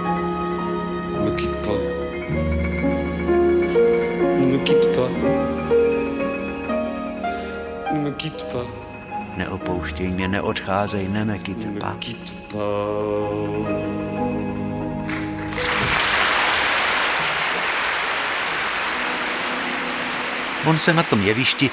pas. 8.31 8.67
Neopouštěj 9.37 10.09
mě, 10.09 10.29
neodcházej, 10.29 11.09
ne 11.09 11.25
me 11.25 11.39
quitte 11.39 11.81
pas. 11.81 11.97
On 20.67 20.79
se 20.79 20.95
na 20.95 21.03
tom 21.03 21.21
jevišti, 21.21 21.71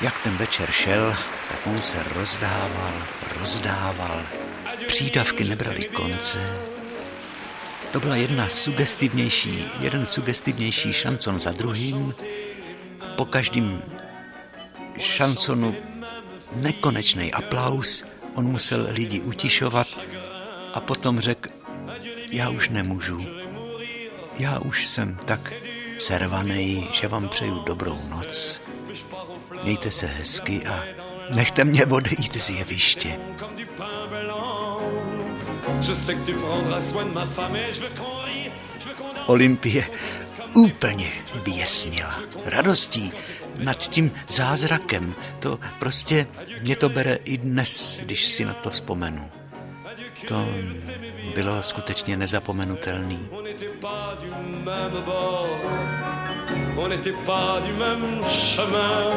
jak 0.00 0.22
ten 0.22 0.36
večer 0.36 0.70
šel, 0.70 1.16
tak 1.48 1.66
on 1.66 1.82
se 1.82 2.04
rozdával, 2.14 2.92
rozdával. 3.38 4.22
Přídavky 4.86 5.44
nebrali 5.44 5.84
konce. 5.84 6.38
To 7.92 8.00
byla 8.00 8.16
jedna 8.16 8.48
sugestivnější, 8.48 9.64
jeden 9.80 10.06
sugestivnější 10.06 10.92
šancon 10.92 11.38
za 11.38 11.52
druhým. 11.52 12.14
A 13.00 13.06
po 13.16 13.24
každým 13.24 13.82
šansonu 15.00 15.76
nekonečný 16.52 17.32
aplaus, 17.32 18.04
on 18.34 18.46
musel 18.46 18.86
lidi 18.90 19.20
utišovat 19.20 19.86
a 20.74 20.80
potom 20.80 21.20
řekl, 21.20 21.48
já 22.32 22.50
už 22.50 22.68
nemůžu, 22.68 23.26
já 24.38 24.58
už 24.58 24.86
jsem 24.86 25.18
tak 25.24 25.52
servanej, 25.98 26.88
že 26.92 27.08
vám 27.08 27.28
přeju 27.28 27.58
dobrou 27.58 27.98
noc. 28.10 28.60
Mějte 29.62 29.90
se 29.90 30.06
hezky 30.06 30.66
a 30.66 30.84
nechte 31.34 31.64
mě 31.64 31.86
odejít 31.86 32.36
z 32.36 32.50
jeviště. 32.50 33.18
Olympie 39.26 39.84
úplně 40.56 41.12
běsnila 41.44 42.20
radostí 42.44 43.12
nad 43.58 43.78
tím 43.78 44.12
zázrakem. 44.28 45.14
To 45.40 45.58
prostě 45.78 46.26
mě 46.62 46.76
to 46.76 46.88
bere 46.88 47.18
i 47.24 47.38
dnes, 47.38 48.00
když 48.02 48.26
si 48.26 48.44
na 48.44 48.54
to 48.54 48.70
vzpomenu. 48.70 49.30
To 50.28 50.48
bylo 51.34 51.62
skutečně 51.62 52.16
nezapomenutelný. 52.16 53.28
On 56.76 56.88
n'était 56.88 57.24
pas 57.26 57.60
du 57.60 57.72
même 57.72 58.22
chemin, 58.24 59.10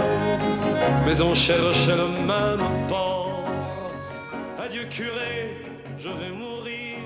mais 1.06 1.22
on 1.22 1.36
cherchait 1.36 1.96
le 1.96 2.08
même 2.08 2.88
port. 2.88 3.32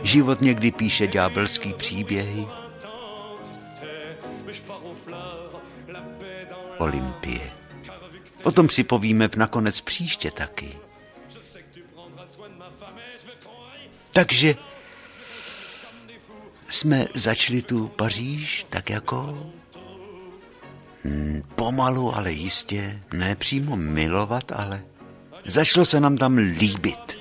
Život 0.04 0.42
někdy 0.42 0.72
píše 0.72 1.08
ďábelský 1.08 1.74
příběhy. 1.74 2.48
Olympie. 6.78 7.52
O 8.44 8.52
tom 8.52 8.70
si 8.70 8.84
povíme 8.84 9.30
nakonec 9.36 9.82
příště 9.82 10.32
taky. 10.32 10.76
Takže 14.12 14.56
jsme 16.70 17.08
začali 17.14 17.62
tu 17.62 17.88
Paříž 17.88 18.66
tak 18.70 18.90
jako 18.90 19.52
hmm, 21.04 21.42
pomalu, 21.56 22.16
ale 22.16 22.32
jistě, 22.32 23.00
ne 23.14 23.36
přímo 23.36 23.76
milovat, 23.76 24.52
ale 24.52 24.84
začalo 25.46 25.86
se 25.86 26.00
nám 26.00 26.18
tam 26.18 26.38
líbit. 26.38 27.18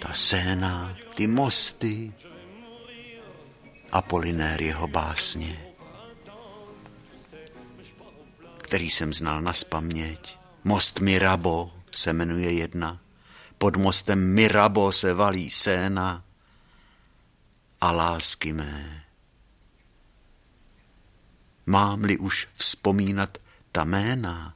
Ta 0.00 0.12
scéna, 0.12 0.96
ty 1.16 1.26
mosty, 1.26 2.12
Apolinér 3.92 4.62
jeho 4.62 4.88
básně 4.88 5.68
který 8.68 8.90
jsem 8.90 9.14
znal 9.14 9.42
na 9.42 9.52
spaměť. 9.52 10.38
Most 10.64 11.00
Mirabo 11.00 11.72
se 11.90 12.12
jmenuje 12.12 12.52
jedna. 12.52 13.00
Pod 13.58 13.76
mostem 13.76 14.34
Mirabo 14.34 14.92
se 14.92 15.14
valí 15.14 15.50
séna 15.50 16.24
a 17.80 17.92
lásky 17.92 18.52
mé. 18.52 19.04
Mám-li 21.66 22.18
už 22.18 22.48
vzpomínat 22.54 23.38
ta 23.72 23.84
jména? 23.84 24.54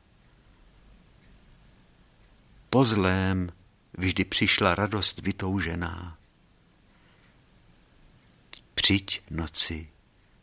Po 2.72 2.84
zlém 2.84 3.52
vždy 3.98 4.24
přišla 4.24 4.74
radost 4.74 5.20
vytoužená. 5.20 6.18
Přijď 8.74 9.22
noci, 9.30 9.88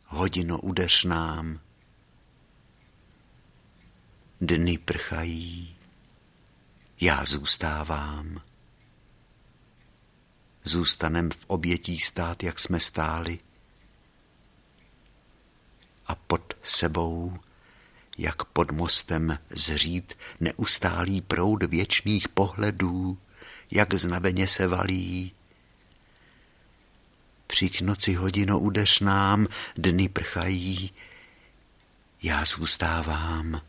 hodino 0.06 0.60
udeř 0.60 1.04
nám, 1.04 1.60
Dny 4.40 4.78
prchají, 4.78 5.76
já 7.00 7.24
zůstávám. 7.24 8.42
Zůstanem 10.64 11.30
v 11.30 11.44
obětí 11.46 11.98
stát, 11.98 12.42
jak 12.42 12.58
jsme 12.58 12.80
stáli. 12.80 13.38
A 16.06 16.14
pod 16.14 16.54
sebou, 16.62 17.38
jak 18.20 18.44
pod 18.44 18.70
mostem 18.70 19.38
zřít 19.50 20.18
neustálý 20.40 21.20
proud 21.20 21.64
věčných 21.64 22.28
pohledů, 22.28 23.18
jak 23.70 23.94
znaveně 23.94 24.48
se 24.48 24.68
valí. 24.68 25.32
Přijď 27.46 27.80
noci 27.80 28.14
hodino 28.14 28.58
udeř 28.58 29.00
nám, 29.00 29.46
dny 29.76 30.08
prchají, 30.08 30.92
já 32.22 32.44
zůstávám. 32.44 33.60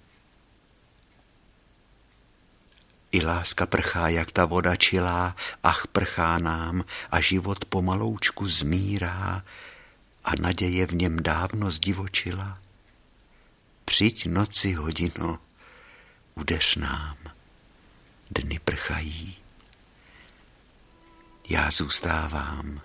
I 3.12 3.26
láska 3.26 3.66
prchá, 3.66 4.10
jak 4.10 4.32
ta 4.32 4.46
voda 4.46 4.76
čilá, 4.76 5.36
ach 5.64 5.88
prchá 5.88 6.38
nám 6.38 6.84
a 7.12 7.22
život 7.22 7.66
pomaloučku 7.66 8.48
zmírá 8.48 9.44
a 10.24 10.32
naděje 10.40 10.88
v 10.88 10.94
něm 10.94 11.24
dávno 11.24 11.72
zdivočila. 11.72 12.61
Přijď 13.92 14.26
noci 14.26 14.74
hodino, 14.74 15.40
udeř 16.36 16.76
nám, 16.76 17.18
dny 18.32 18.60
prchají. 18.60 19.38
Já 21.50 21.72
zůstávám 21.72 22.82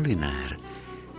Apolinér, 0.00 0.56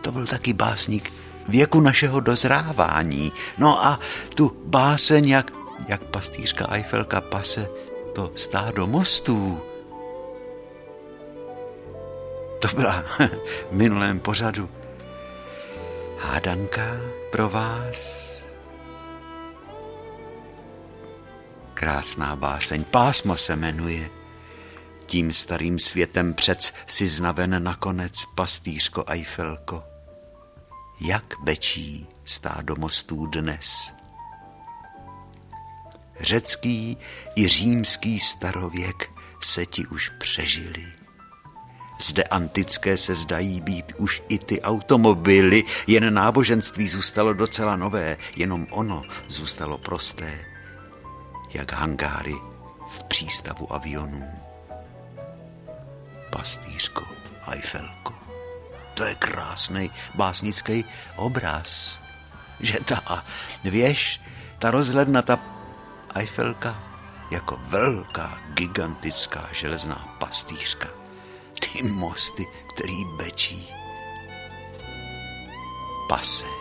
to 0.02 0.12
byl 0.12 0.28
taky 0.28 0.54
básník 0.54 1.13
věku 1.48 1.80
našeho 1.80 2.20
dozrávání. 2.20 3.34
No 3.58 3.86
a 3.86 4.00
tu 4.36 4.58
báseň, 4.65 5.30
jak, 5.30 5.52
jak 5.88 6.04
pastýřka 6.04 6.67
Eiffelka 6.72 7.22
pase 7.22 7.70
to 8.15 8.32
stádo 8.36 8.88
mostů, 8.88 9.62
to 12.60 12.67
byla 12.76 13.02
v 13.70 13.72
minulém 13.72 14.20
pořadu 14.20 14.70
hádanka 16.17 16.98
pro 17.32 17.50
vás. 17.50 18.32
Krásná 21.74 22.36
báseň, 22.36 22.84
pásmo 22.84 23.38
se 23.38 23.56
jmenuje. 23.56 24.21
Tím 25.12 25.34
starým 25.34 25.80
světem 25.80 26.34
přec 26.34 26.74
si 26.88 27.08
znaven 27.08 27.63
nakonec 27.63 28.26
pastýřko 28.36 29.04
Eiffelko. 29.08 29.84
Jak 31.02 31.24
bečí 31.43 32.08
stádo 32.26 32.76
mostů 32.76 33.26
dnes. 33.26 33.93
Řecký 36.19 36.97
i 37.36 37.47
římský 37.47 38.19
starověk 38.19 39.12
se 39.43 39.65
ti 39.65 39.88
už 39.88 40.12
přežili. 40.19 40.86
Zde 42.02 42.24
antické 42.24 42.97
se 42.97 43.15
zdají 43.15 43.62
být 43.62 43.93
už 43.97 44.24
i 44.30 44.39
ty 44.39 44.62
automobily, 44.62 45.63
jen 45.88 46.13
náboženství 46.13 46.88
zůstalo 46.88 47.34
docela 47.34 47.76
nové, 47.76 48.17
jenom 48.36 48.67
ono 48.69 49.04
zůstalo 49.28 49.78
prosté, 49.78 50.45
jak 51.54 51.74
hangáry 51.74 52.36
v 52.88 53.04
přístavu 53.04 53.74
avionů 53.74 54.51
pastýřko, 56.32 57.06
Eiffelko. 57.52 58.14
To 58.94 59.04
je 59.04 59.16
krásný 59.16 59.92
básnický 60.16 60.86
obraz. 61.16 62.00
Že 62.60 62.80
ta 62.80 63.26
věž, 63.64 64.22
ta 64.60 64.72
rozhledna, 64.72 65.22
ta 65.22 65.40
Eiffelka, 66.16 66.84
jako 67.32 67.60
velká, 67.64 68.40
gigantická 68.54 69.50
železná 69.52 70.16
pastýřka. 70.20 70.88
Ty 71.60 71.84
mosty, 71.84 72.48
který 72.74 73.06
bečí. 73.18 73.70
Pase. 76.10 76.61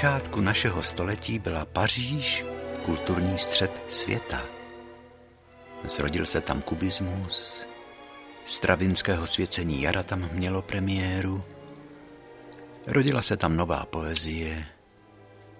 Počátku 0.00 0.40
našeho 0.40 0.82
století 0.82 1.38
byla 1.38 1.64
Paříž 1.64 2.44
kulturní 2.84 3.38
střed 3.38 3.72
světa. 3.88 4.44
Zrodil 5.84 6.26
se 6.26 6.40
tam 6.40 6.62
kubismus, 6.62 7.66
stravinského 8.44 9.26
svěcení 9.26 9.82
jara 9.82 10.02
tam 10.02 10.28
mělo 10.32 10.62
premiéru, 10.62 11.44
rodila 12.86 13.22
se 13.22 13.36
tam 13.36 13.56
nová 13.56 13.84
poezie 13.84 14.64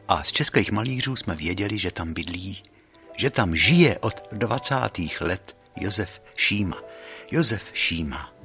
a 0.08 0.24
z 0.24 0.32
českých 0.32 0.72
malířů 0.72 1.16
jsme 1.16 1.34
věděli, 1.34 1.78
že 1.78 1.90
tam 1.90 2.14
bydlí, 2.14 2.62
že 3.16 3.30
tam 3.30 3.56
žije 3.56 3.98
od 3.98 4.14
20. 4.32 4.74
let 5.20 5.56
Josef 5.76 6.22
Šíma. 6.36 6.82
Josef 7.30 7.70
Šíma 7.72 8.39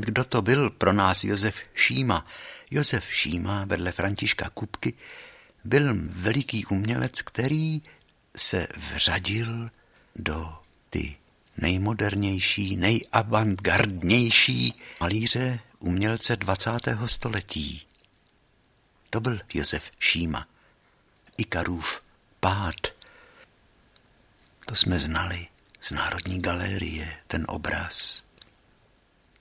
kdo 0.00 0.24
to 0.24 0.42
byl 0.42 0.70
pro 0.70 0.92
nás 0.92 1.24
Josef 1.24 1.54
Šíma. 1.74 2.26
Josef 2.70 3.04
Šíma 3.14 3.64
vedle 3.64 3.92
Františka 3.92 4.50
Kupky 4.50 4.94
byl 5.64 5.94
veliký 5.98 6.66
umělec, 6.66 7.22
který 7.22 7.82
se 8.36 8.66
vřadil 8.76 9.70
do 10.16 10.58
ty 10.90 11.16
nejmodernější, 11.56 12.76
nejavantgardnější 12.76 14.74
malíře 15.00 15.60
umělce 15.78 16.36
20. 16.36 16.70
století. 17.06 17.86
To 19.10 19.20
byl 19.20 19.40
Josef 19.54 19.90
Šíma. 19.98 20.46
Ikarův 21.36 22.02
pád. 22.40 22.74
To 24.66 24.76
jsme 24.76 24.98
znali 24.98 25.46
z 25.80 25.90
Národní 25.90 26.42
galerie, 26.42 27.16
ten 27.26 27.44
obraz. 27.48 28.23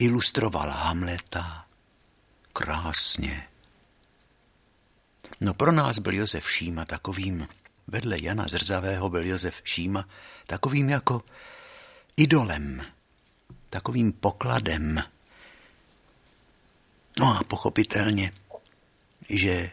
Ilustroval 0.03 0.69
Hamleta 0.69 1.65
krásně. 2.53 3.47
No 5.41 5.53
pro 5.53 5.71
nás 5.71 5.99
byl 5.99 6.13
Josef 6.13 6.51
Šíma 6.51 6.85
takovým, 6.85 7.47
vedle 7.87 8.17
Jana 8.21 8.47
Zrzavého 8.47 9.09
byl 9.09 9.25
Josef 9.25 9.61
Šíma 9.63 10.05
takovým 10.47 10.89
jako 10.89 11.21
idolem, 12.17 12.85
takovým 13.69 14.13
pokladem. 14.13 15.03
No 17.19 17.37
a 17.39 17.43
pochopitelně, 17.43 18.31
že 19.29 19.71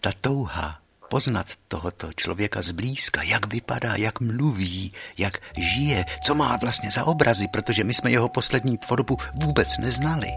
ta 0.00 0.12
touha 0.20 0.82
poznat 1.10 1.46
tohoto 1.68 2.12
člověka 2.12 2.62
zblízka, 2.62 3.22
jak 3.22 3.46
vypadá, 3.46 3.96
jak 3.96 4.20
mluví, 4.20 4.92
jak 5.18 5.38
žije, 5.74 6.04
co 6.24 6.34
má 6.34 6.56
vlastně 6.56 6.90
za 6.90 7.04
obrazy, 7.04 7.48
protože 7.48 7.84
my 7.84 7.94
jsme 7.94 8.10
jeho 8.10 8.28
poslední 8.28 8.78
tvorbu 8.78 9.16
vůbec 9.42 9.78
neznali. 9.78 10.28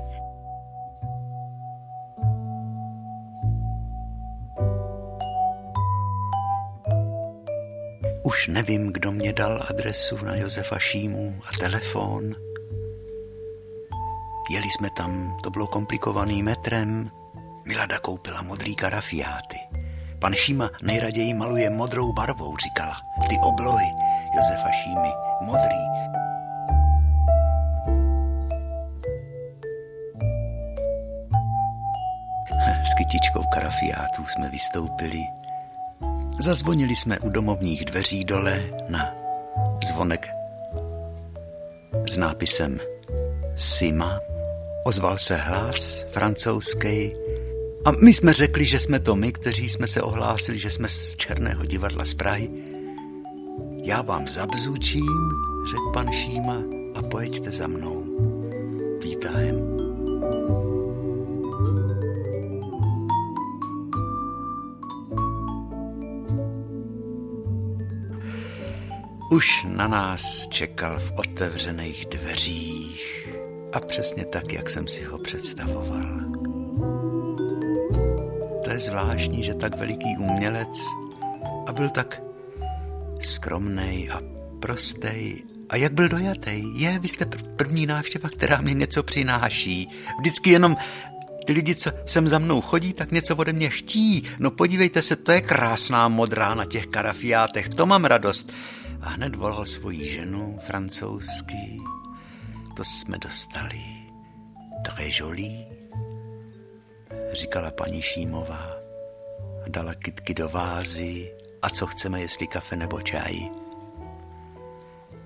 Už 8.23 8.47
nevím, 8.47 8.93
kdo 8.93 9.11
mě 9.11 9.33
dal 9.33 9.65
adresu 9.69 10.25
na 10.25 10.35
Josefa 10.35 10.79
Šímu 10.79 11.41
a 11.47 11.57
telefon. 11.59 12.35
Jeli 14.51 14.67
jsme 14.67 14.89
tam, 14.97 15.37
to 15.43 15.49
bylo 15.49 15.67
komplikovaný 15.67 16.43
metrem. 16.43 17.11
Milada 17.65 17.99
koupila 17.99 18.41
modrý 18.41 18.75
karafiáty. 18.75 19.57
Pan 20.23 20.33
Šíma 20.33 20.69
nejraději 20.81 21.33
maluje 21.33 21.69
modrou 21.69 22.13
barvou, 22.13 22.57
říkala. 22.57 22.93
Ty 23.29 23.35
oblohy 23.43 23.85
Josefa 24.35 24.71
Šímy, 24.71 25.09
modrý. 25.41 25.83
S 32.83 32.93
kytičkou 32.97 33.43
karafiátů 33.53 34.25
jsme 34.27 34.49
vystoupili 34.49 35.19
Zazvonili 36.39 36.95
jsme 36.95 37.19
u 37.19 37.29
domovních 37.29 37.85
dveří 37.85 38.25
dole 38.25 38.63
na 38.89 39.15
zvonek 39.87 40.27
s 42.09 42.17
nápisem 42.17 42.79
Sima. 43.55 44.19
Ozval 44.85 45.17
se 45.17 45.35
hlas 45.35 46.05
francouzský 46.11 47.11
a 47.85 47.91
my 47.91 48.13
jsme 48.13 48.33
řekli, 48.33 48.65
že 48.65 48.79
jsme 48.79 48.99
to 48.99 49.15
my, 49.15 49.31
kteří 49.31 49.69
jsme 49.69 49.87
se 49.87 50.01
ohlásili, 50.01 50.57
že 50.57 50.69
jsme 50.69 50.89
z 50.89 51.15
Černého 51.15 51.65
divadla 51.65 52.05
z 52.05 52.13
Prahy. 52.13 52.49
Já 53.83 54.01
vám 54.01 54.27
zabzučím, 54.27 55.31
řekl 55.69 55.91
pan 55.93 56.11
Šíma, 56.11 56.63
a 56.95 57.01
pojďte 57.01 57.51
za 57.51 57.67
mnou. 57.67 58.05
Výtahem. 59.03 59.55
Už 69.31 69.65
na 69.69 69.87
nás 69.87 70.47
čekal 70.47 70.99
v 70.99 71.11
otevřených 71.15 72.05
dveřích 72.05 73.29
a 73.73 73.79
přesně 73.79 74.25
tak, 74.25 74.53
jak 74.53 74.69
jsem 74.69 74.87
si 74.87 75.03
ho 75.03 75.17
představoval. 75.17 76.52
Je 78.73 78.79
zvláštní, 78.79 79.43
že 79.43 79.53
tak 79.53 79.77
veliký 79.77 80.17
umělec 80.17 80.85
a 81.67 81.73
byl 81.73 81.89
tak 81.89 82.21
skromný 83.19 84.09
a 84.09 84.21
prostý. 84.59 85.43
A 85.69 85.75
jak 85.75 85.93
byl 85.93 86.09
dojatý? 86.09 86.81
Je, 86.81 86.99
vy 86.99 87.07
jste 87.07 87.25
první 87.55 87.85
návštěva, 87.85 88.29
která 88.29 88.61
mě 88.61 88.73
něco 88.73 89.03
přináší. 89.03 89.89
Vždycky 90.19 90.49
jenom 90.49 90.77
ty 91.45 91.53
lidi, 91.53 91.75
co 91.75 91.91
sem 92.05 92.27
za 92.27 92.39
mnou 92.39 92.61
chodí, 92.61 92.93
tak 92.93 93.11
něco 93.11 93.35
ode 93.35 93.53
mě 93.53 93.69
chtí. 93.69 94.23
No 94.39 94.51
podívejte 94.51 95.01
se, 95.01 95.15
to 95.15 95.31
je 95.31 95.41
krásná 95.41 96.07
modrá 96.07 96.55
na 96.55 96.65
těch 96.65 96.87
karafiátech, 96.87 97.69
to 97.69 97.85
mám 97.85 98.05
radost 98.05 98.51
a 99.01 99.09
hned 99.09 99.35
volal 99.35 99.65
svoji 99.65 100.09
ženu 100.09 100.59
francouzsky. 100.65 101.79
To 102.75 102.83
jsme 102.83 103.17
dostali. 103.17 103.81
Très 104.83 105.19
joli, 105.19 105.65
říkala 107.33 107.71
paní 107.71 108.01
Šímová. 108.01 108.77
Dala 109.67 109.93
kytky 109.93 110.33
do 110.33 110.49
vázy. 110.49 111.35
A 111.61 111.69
co 111.69 111.87
chceme, 111.87 112.21
jestli 112.21 112.47
kafe 112.47 112.75
nebo 112.75 113.01
čaj? 113.01 113.33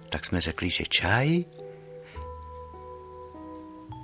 Tak 0.10 0.26
jsme 0.26 0.42
řekli, 0.42 0.70
že 0.70 0.84
čaj. 0.90 1.46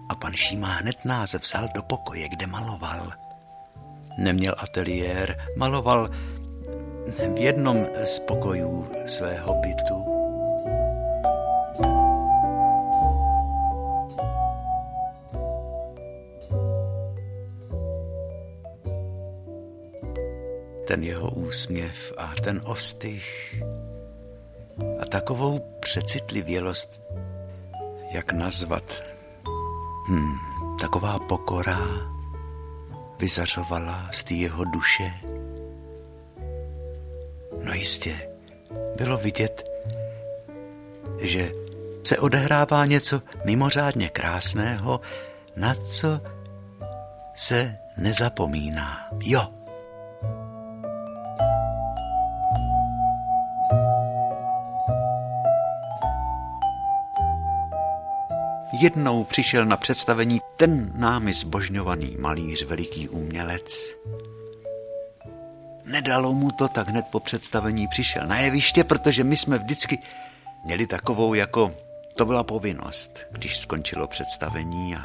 A 0.10 0.16
pan 0.16 0.34
Šíma 0.34 0.68
hned 0.68 1.06
nás 1.06 1.34
vzal 1.34 1.68
do 1.76 1.84
pokoje, 1.84 2.30
kde 2.30 2.47
maloval. 2.47 3.12
Neměl 4.18 4.56
ateliér, 4.58 5.45
maloval 5.58 6.10
v 7.08 7.38
jednom 7.38 7.86
z 8.04 8.20
pokojů 8.20 8.88
svého 9.08 9.56
bytu. 9.56 10.03
Ten 20.88 21.04
jeho 21.04 21.30
úsměv 21.30 22.14
a 22.18 22.34
ten 22.44 22.62
ostych 22.66 23.56
a 25.00 25.06
takovou 25.06 25.78
přecitlivělost, 25.80 27.02
jak 28.12 28.32
nazvat, 28.32 29.04
hmm, 30.08 30.38
taková 30.80 31.20
pokora 31.20 31.80
vyzařovala 33.20 34.10
z 34.12 34.24
té 34.24 34.34
jeho 34.34 34.64
duše 34.64 35.14
No 37.64 37.74
jistě, 37.74 38.30
bylo 38.98 39.18
vidět, 39.18 39.70
že 41.22 41.52
se 42.08 42.18
odehrává 42.18 42.86
něco 42.86 43.22
mimořádně 43.46 44.10
krásného, 44.10 45.02
na 45.56 45.76
co 45.76 46.22
se 47.36 47.78
nezapomíná. 47.98 49.10
Jo. 49.20 49.62
Jednou 58.84 59.24
přišel 59.24 59.66
na 59.66 59.78
představení 59.78 60.42
ten 60.58 60.92
námi 60.96 61.34
zbožňovaný 61.34 62.18
malíř, 62.20 62.64
veliký 62.64 63.10
umělec, 63.10 63.96
nedalo 65.86 66.34
mu 66.34 66.52
to, 66.52 66.68
tak 66.68 66.88
hned 66.88 67.06
po 67.12 67.20
představení 67.20 67.88
přišel 67.88 68.28
na 68.28 68.40
jeviště, 68.40 68.84
protože 68.84 69.24
my 69.24 69.38
jsme 69.38 69.58
vždycky 69.58 70.00
měli 70.66 70.88
takovou 70.88 71.34
jako, 71.34 71.72
to 72.16 72.26
byla 72.26 72.44
povinnost, 72.44 73.20
když 73.32 73.58
skončilo 73.58 74.08
představení 74.08 74.96
a 74.96 75.04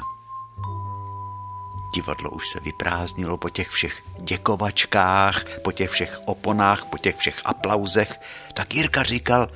divadlo 1.95 2.31
už 2.31 2.49
se 2.49 2.59
vyprázdnilo 2.59 3.37
po 3.37 3.49
těch 3.49 3.69
všech 3.69 4.01
děkovačkách, 4.21 5.59
po 5.59 5.71
těch 5.71 5.89
všech 5.89 6.21
oponách, 6.25 6.85
po 6.85 6.97
těch 6.97 7.15
všech 7.15 7.41
aplauzech, 7.45 8.19
tak 8.53 8.75
Jirka 8.75 9.03
říkal, 9.03 9.47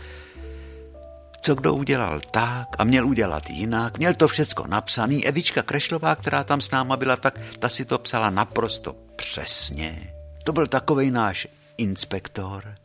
co 1.44 1.56
kdo 1.56 1.74
udělal 1.74 2.22
tak 2.32 2.68
a 2.80 2.84
měl 2.84 3.08
udělat 3.08 3.50
jinak. 3.50 3.98
Měl 3.98 4.14
to 4.14 4.28
všecko 4.28 4.68
napsaný. 4.68 5.26
Evička 5.26 5.62
Krešlová, 5.62 6.16
která 6.16 6.44
tam 6.44 6.62
s 6.62 6.72
náma 6.72 6.98
byla, 6.98 7.16
tak 7.16 7.40
ta 7.60 7.70
si 7.70 7.86
to 7.86 7.98
psala 7.98 8.30
naprosto 8.30 8.96
přesně. 9.16 10.14
To 10.44 10.54
byl 10.54 10.68
takový 10.68 11.12
náš 11.12 11.48
inspektor, 11.78 12.76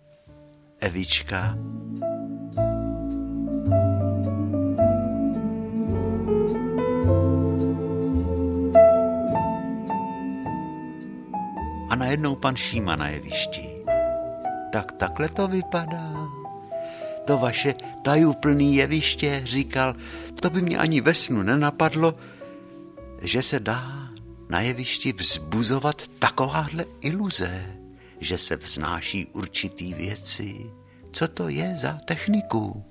Evička. 0.80 1.54
A 11.90 11.96
najednou 11.96 12.36
pan 12.36 12.56
Šíma 12.56 12.96
na 12.96 13.08
jevišti. 13.08 13.68
Tak 14.72 14.92
takhle 14.92 15.28
to 15.28 15.48
vypadá. 15.48 16.17
To 17.28 17.38
vaše 17.38 17.74
tajuplný 18.02 18.76
jeviště, 18.76 19.42
říkal, 19.44 19.94
to 20.40 20.50
by 20.50 20.62
mě 20.62 20.78
ani 20.78 21.00
ve 21.00 21.14
snu 21.14 21.42
nenapadlo, 21.42 22.14
že 23.22 23.42
se 23.42 23.60
dá 23.60 24.08
na 24.48 24.60
jevišti 24.60 25.12
vzbuzovat 25.12 26.08
takováhle 26.08 26.84
iluze, 27.00 27.76
že 28.20 28.38
se 28.38 28.56
vznáší 28.56 29.26
určitý 29.26 29.94
věci. 29.94 30.70
Co 31.12 31.28
to 31.28 31.48
je 31.48 31.76
za 31.76 31.92
techniku? 31.92 32.84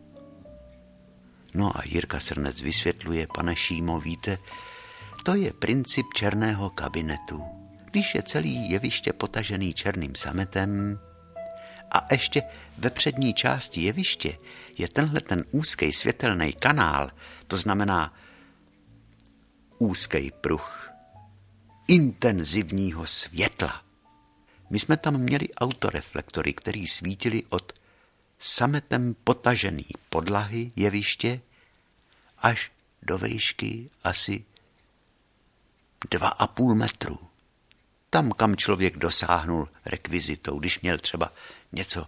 No 1.53 1.77
a 1.77 1.81
Jirka 1.85 2.19
Srnec 2.19 2.61
vysvětluje, 2.61 3.27
pane 3.35 3.55
Šímo, 3.55 3.99
víte, 3.99 4.37
to 5.23 5.35
je 5.35 5.53
princip 5.53 6.05
černého 6.15 6.69
kabinetu. 6.69 7.41
Když 7.91 8.15
je 8.15 8.23
celý 8.23 8.71
jeviště 8.71 9.13
potažený 9.13 9.73
černým 9.73 10.15
sametem 10.15 10.99
a 11.91 12.07
ještě 12.11 12.43
ve 12.77 12.89
přední 12.89 13.33
části 13.33 13.81
jeviště 13.81 14.37
je 14.77 14.87
tenhle 14.87 15.21
ten 15.21 15.45
úzký 15.51 15.93
světelný 15.93 16.53
kanál, 16.53 17.11
to 17.47 17.57
znamená 17.57 18.13
úzký 19.77 20.31
pruh 20.41 20.91
intenzivního 21.87 23.07
světla. 23.07 23.81
My 24.69 24.79
jsme 24.79 24.97
tam 24.97 25.17
měli 25.17 25.53
autoreflektory, 25.53 26.53
které 26.53 26.85
svítily 26.87 27.43
od 27.49 27.73
sametem 28.39 29.15
potažený 29.23 29.85
podlahy 30.09 30.71
jeviště 30.75 31.41
až 32.37 32.71
do 33.01 33.17
vejšky 33.17 33.89
asi 34.03 34.45
dva 36.11 36.27
a 36.27 36.47
půl 36.47 36.75
metru. 36.75 37.19
Tam, 38.09 38.31
kam 38.31 38.55
člověk 38.55 38.97
dosáhnul 38.97 39.69
rekvizitou, 39.85 40.59
když 40.59 40.81
měl 40.81 40.97
třeba 40.97 41.31
něco 41.77 42.07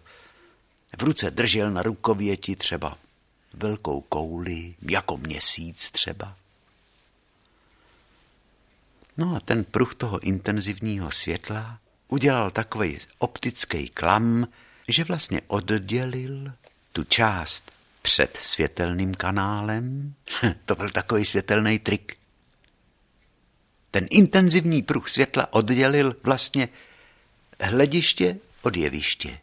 v 0.97 1.03
ruce 1.03 1.32
držel 1.32 1.72
na 1.72 1.84
rukověti 1.84 2.55
třeba 2.55 2.97
velkou 3.53 4.01
kouli, 4.01 4.76
jako 4.82 5.17
měsíc 5.17 5.91
třeba. 5.91 6.36
No 9.17 9.36
a 9.36 9.39
ten 9.39 9.63
pruh 9.63 9.95
toho 9.95 10.20
intenzivního 10.20 11.11
světla 11.11 11.80
udělal 12.07 12.51
takový 12.51 12.97
optický 13.17 13.89
klam, 13.89 14.47
že 14.88 15.03
vlastně 15.03 15.41
oddělil 15.47 16.51
tu 16.91 17.03
část 17.03 17.72
před 18.01 18.38
světelným 18.38 19.15
kanálem. 19.15 20.13
to 20.65 20.76
byl 20.76 20.89
takový 20.89 21.26
světelný 21.26 21.80
trik. 21.80 22.17
Ten 23.91 24.05
intenzivní 24.11 24.84
pruh 24.84 25.09
světla 25.09 25.53
oddělil 25.53 26.15
vlastně 26.24 26.70
hlediště 27.61 28.38
od 28.61 28.78
jeviště. 28.78 29.39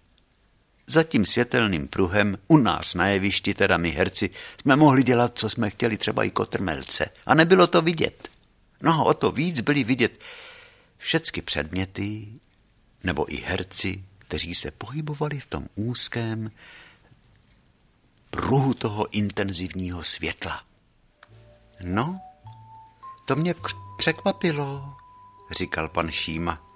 Za 0.87 1.03
tím 1.03 1.26
světelným 1.26 1.89
pruhem 1.89 2.39
u 2.49 2.57
nás 2.57 2.95
na 2.95 3.07
jevišti, 3.07 3.55
teda 3.55 3.76
my 3.76 3.91
herci, 3.91 4.30
jsme 4.61 4.76
mohli 4.76 5.03
dělat, 5.03 5.32
co 5.39 5.51
jsme 5.51 5.70
chtěli, 5.70 5.97
třeba 5.97 6.24
i 6.24 6.30
kotrmelce. 6.30 7.11
A 7.26 7.34
nebylo 7.34 7.66
to 7.66 7.82
vidět. 7.82 8.28
No 8.82 9.05
o 9.05 9.14
to 9.14 9.32
víc 9.32 9.61
byly 9.61 9.84
vidět 9.84 10.20
všechny 10.99 11.43
předměty, 11.43 12.28
nebo 13.05 13.32
i 13.32 13.37
herci, 13.37 14.05
kteří 14.18 14.55
se 14.55 14.70
pohybovali 14.70 15.41
v 15.41 15.47
tom 15.47 15.66
úzkém 15.74 16.51
pruhu 18.30 18.74
toho 18.74 19.14
intenzivního 19.14 20.05
světla. 20.05 20.62
No, 21.80 22.20
to 23.24 23.37
mě 23.37 23.55
překvapilo, 23.99 24.95
říkal 25.57 25.89
pan 25.89 26.11
Šíma, 26.11 26.66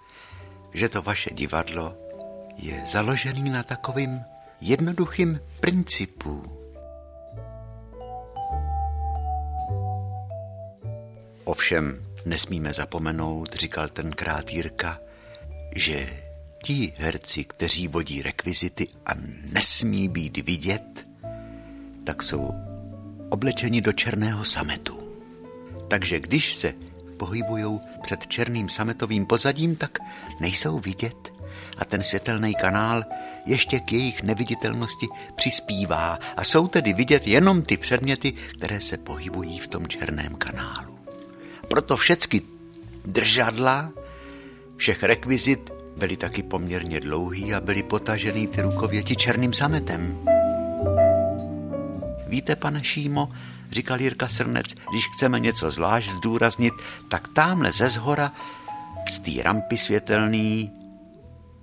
že 0.75 0.89
to 0.89 1.03
vaše 1.03 1.31
divadlo 1.31 2.00
je 2.63 2.83
založený 2.87 3.51
na 3.51 3.63
takovým 3.63 4.21
jednoduchým 4.61 5.41
principu. 5.61 6.43
Ovšem 11.45 12.07
nesmíme 12.27 12.73
zapomenout, 12.73 13.55
říkal 13.55 13.89
tenkrát 13.89 14.51
Jirka, 14.51 15.01
že 15.77 16.23
ti 16.63 16.93
herci, 16.97 17.45
kteří 17.45 17.89
vodí 17.89 18.23
rekvizity 18.23 18.89
a 19.07 19.11
nesmí 19.53 20.09
být 20.09 20.37
vidět, 20.37 21.07
tak 22.05 22.23
jsou 22.23 22.51
oblečeni 23.31 23.81
do 23.81 23.93
černého 23.93 24.45
sametu. 24.45 25.19
Takže 25.89 26.21
když 26.21 26.55
se 26.55 26.75
pohybují 27.17 27.81
před 28.03 28.27
černým 28.27 28.69
sametovým 28.69 29.27
pozadím, 29.27 29.77
tak 29.77 29.99
nejsou 30.41 30.79
vidět 30.79 31.40
a 31.81 31.85
ten 31.85 32.03
světelný 32.03 32.55
kanál 32.55 33.05
ještě 33.47 33.81
k 33.81 33.93
jejich 33.93 34.23
neviditelnosti 34.23 35.07
přispívá 35.35 36.19
a 36.37 36.45
jsou 36.45 36.69
tedy 36.69 36.93
vidět 36.93 37.27
jenom 37.27 37.63
ty 37.63 37.77
předměty, 37.77 38.33
které 38.33 38.81
se 38.81 38.97
pohybují 38.97 39.59
v 39.59 39.69
tom 39.69 39.89
černém 39.89 40.35
kanálu. 40.35 40.99
Proto 41.69 41.97
všechny 41.97 42.41
držadla 43.05 43.91
všech 44.77 45.03
rekvizit 45.03 45.73
byly 45.97 46.17
taky 46.17 46.43
poměrně 46.43 47.01
dlouhý 47.01 47.55
a 47.55 47.61
byly 47.61 47.83
potažený 47.83 48.47
ty 48.47 48.63
rukověti 48.63 49.17
černým 49.17 49.53
sametem. 49.53 50.19
Víte, 52.27 52.57
pane 52.57 52.85
Šímo, 52.85 53.33
říkal 53.73 54.01
Jirka 54.01 54.29
Srnec, 54.29 54.67
když 54.91 55.09
chceme 55.15 55.41
něco 55.41 55.71
zvlášť 55.71 56.11
zdůraznit, 56.11 56.75
tak 57.09 57.29
tamhle 57.29 57.73
ze 57.73 57.89
zhora, 57.89 58.33
z 59.11 59.19
té 59.19 59.43
rampy 59.43 59.77
světelný, 59.77 60.80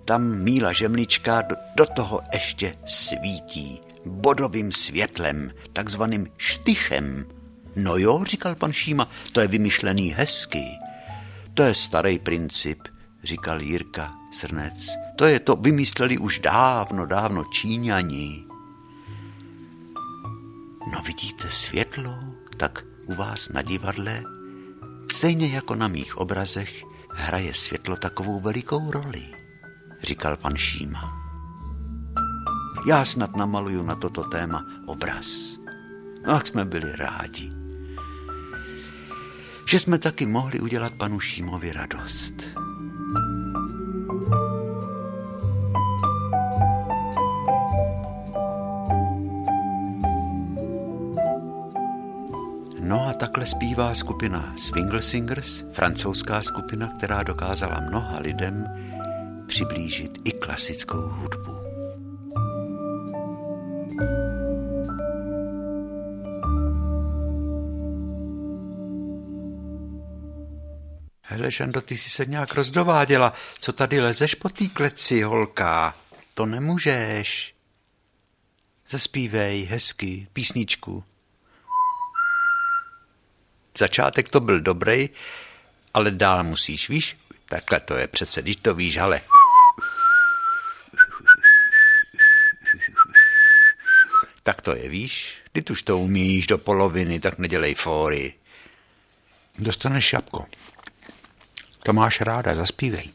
tam 0.07 0.37
míla 0.37 0.71
žemlička 0.71 1.41
do, 1.41 1.55
do 1.75 1.85
toho 1.85 2.21
ještě 2.33 2.75
svítí 2.85 3.81
bodovým 4.05 4.71
světlem, 4.71 5.51
takzvaným 5.73 6.27
štychem. 6.37 7.25
No 7.75 7.97
jo, 7.97 8.23
říkal 8.23 8.55
pan 8.55 8.73
Šíma, 8.73 9.07
to 9.31 9.41
je 9.41 9.47
vymyšlený 9.47 10.13
hezky. 10.13 10.63
To 11.53 11.63
je 11.63 11.75
starý 11.75 12.19
princip, 12.19 12.79
říkal 13.23 13.61
Jirka 13.61 14.13
Srnec. 14.33 14.87
To 15.15 15.25
je 15.25 15.39
to, 15.39 15.55
vymysleli 15.55 16.17
už 16.17 16.39
dávno, 16.39 17.05
dávno 17.05 17.43
Číňani. 17.43 18.43
No 20.91 21.01
vidíte 21.01 21.49
světlo, 21.49 22.13
tak 22.57 22.85
u 23.05 23.13
vás 23.13 23.49
na 23.49 23.61
divadle, 23.61 24.23
stejně 25.11 25.47
jako 25.47 25.75
na 25.75 25.87
mých 25.87 26.17
obrazech, 26.17 26.83
hraje 27.09 27.53
světlo 27.53 27.95
takovou 27.95 28.39
velikou 28.39 28.91
roli, 28.91 29.23
říkal 30.03 30.37
pan 30.37 30.57
Šíma. 30.57 31.17
Já 32.87 33.05
snad 33.05 33.35
namaluju 33.35 33.83
na 33.83 33.95
toto 33.95 34.23
téma 34.23 34.65
obraz. 34.85 35.57
No, 36.27 36.33
jak 36.33 36.47
jsme 36.47 36.65
byli 36.65 36.95
rádi. 36.95 37.51
Že 39.65 39.79
jsme 39.79 39.97
taky 39.97 40.25
mohli 40.25 40.59
udělat 40.59 40.93
panu 40.93 41.19
Šímovi 41.19 41.71
radost. 41.71 42.33
No 52.81 53.07
a 53.07 53.13
takhle 53.13 53.45
zpívá 53.45 53.93
skupina 53.93 54.53
Swingle 54.57 55.01
Singers, 55.01 55.63
francouzská 55.71 56.41
skupina, 56.41 56.87
která 56.87 57.23
dokázala 57.23 57.79
mnoha 57.79 58.19
lidem 58.19 58.65
přiblížit 59.47 60.11
i 60.23 60.31
klasickou 60.31 61.01
hudbu. 61.01 61.57
Hele, 71.29 71.51
Žando, 71.51 71.81
ty 71.81 71.97
jsi 71.97 72.09
se 72.09 72.25
nějak 72.25 72.53
rozdováděla. 72.53 73.33
Co 73.59 73.73
tady 73.73 74.01
lezeš 74.01 74.35
po 74.35 74.49
té 74.49 74.67
kleci, 74.67 75.21
holka? 75.21 75.95
To 76.33 76.45
nemůžeš. 76.45 77.55
Zaspívej 78.89 79.63
hezky 79.63 80.27
písničku. 80.33 81.03
Začátek 83.77 84.29
to 84.29 84.39
byl 84.39 84.59
dobrý, 84.59 85.09
ale 85.93 86.11
dál 86.11 86.43
musíš, 86.43 86.89
víš? 86.89 87.17
Takhle 87.45 87.79
to 87.79 87.95
je 87.95 88.07
přece, 88.07 88.41
když 88.41 88.55
to 88.55 88.75
víš, 88.75 88.97
ale... 88.97 89.21
Tak 94.47 94.61
to 94.61 94.75
je, 94.75 94.89
víš? 94.89 95.43
Ty 95.51 95.59
už 95.71 95.83
to 95.83 95.99
umíš 95.99 96.47
do 96.47 96.57
poloviny, 96.57 97.19
tak 97.19 97.37
nedělej 97.37 97.75
fóry. 97.75 98.33
Dostaneš 99.59 100.05
šapko. 100.05 100.45
To 101.83 101.93
máš 101.93 102.21
ráda, 102.21 102.55
zaspívej. 102.55 103.11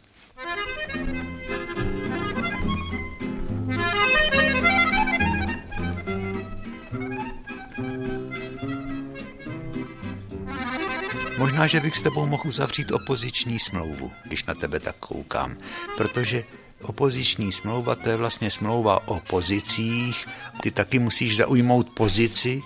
Možná, 11.38 11.66
že 11.66 11.80
bych 11.80 11.96
s 11.96 12.02
tebou 12.02 12.26
mohl 12.26 12.48
uzavřít 12.48 12.92
opoziční 12.92 13.58
smlouvu, 13.58 14.12
když 14.24 14.44
na 14.44 14.54
tebe 14.54 14.80
tak 14.80 14.96
koukám, 14.96 15.56
protože 15.96 16.44
opoziční 16.82 17.52
smlouva 17.52 17.94
to 17.94 18.08
je 18.08 18.16
vlastně 18.16 18.50
smlouva 18.50 19.08
o 19.08 19.20
pozicích. 19.20 20.28
Ty 20.60 20.70
taky 20.70 20.98
musíš 20.98 21.36
zaujmout 21.36 21.90
pozici 21.90 22.62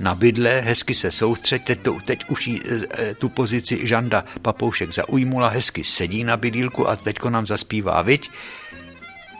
na 0.00 0.14
bydle, 0.14 0.60
hezky 0.60 0.94
se 0.94 1.10
soustřeď, 1.10 1.64
teď, 1.64 1.80
to, 1.82 1.96
teď 2.04 2.24
už 2.28 2.46
jí, 2.46 2.60
e, 2.98 3.14
tu 3.14 3.28
pozici 3.28 3.86
Žanda 3.86 4.24
Papoušek 4.42 4.92
zaujmula, 4.92 5.48
hezky 5.48 5.84
sedí 5.84 6.24
na 6.24 6.36
bydílku 6.36 6.88
a 6.88 6.96
teďko 6.96 7.30
nám 7.30 7.46
zaspívá, 7.46 8.02
viď? 8.02 8.30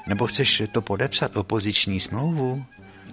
Nebo 0.06 0.26
chceš 0.26 0.62
to 0.72 0.82
podepsat, 0.82 1.36
opoziční 1.36 2.00
smlouvu? 2.00 2.64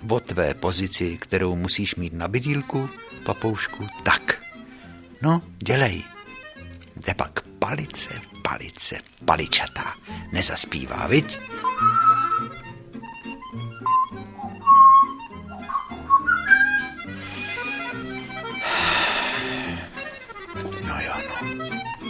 O 0.10 0.20
tvé 0.20 0.54
pozici, 0.54 1.18
kterou 1.18 1.56
musíš 1.56 1.96
mít 1.96 2.14
na 2.14 2.28
bydílku, 2.28 2.90
papoušku, 3.26 3.88
tak. 4.04 4.42
No, 5.22 5.42
dělej. 5.58 6.17
Jde 7.08 7.14
pak 7.14 7.42
palice, 7.60 8.22
palice, 8.44 8.96
paličata. 9.26 9.94
Nezaspívá, 10.32 11.08
viď? 11.08 11.40
No 20.88 21.00
jo, 21.00 21.14
no. 21.30 21.48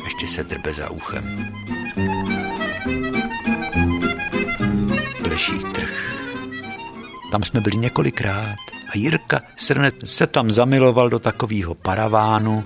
Ještě 0.03 0.27
se 0.27 0.43
drbe 0.43 0.73
za 0.73 0.89
uchem. 0.89 1.53
Pleší 5.23 5.59
trh. 5.73 6.13
Tam 7.31 7.43
jsme 7.43 7.61
byli 7.61 7.77
několikrát 7.77 8.57
a 8.89 8.97
Jirka 8.97 9.41
Srnet 9.55 9.95
se 10.03 10.27
tam 10.27 10.51
zamiloval 10.51 11.09
do 11.09 11.19
takového 11.19 11.75
paravánu, 11.75 12.63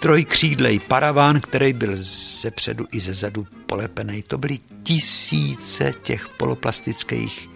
trojkřídlej 0.00 0.78
paraván, 0.78 1.40
který 1.40 1.72
byl 1.72 1.96
ze 2.40 2.50
předu 2.50 2.86
i 2.92 3.00
ze 3.00 3.14
zadu 3.14 3.46
polepený. 3.66 4.22
To 4.22 4.38
byly 4.38 4.58
tisíce 4.82 5.94
těch 6.02 6.28
poloplastických 6.28 7.48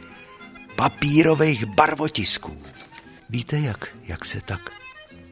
papírových 0.77 1.65
barvotisků. 1.65 2.63
Víte, 3.31 3.59
jak, 3.59 3.89
jak 4.05 4.25
se 4.25 4.41
tak 4.41 4.71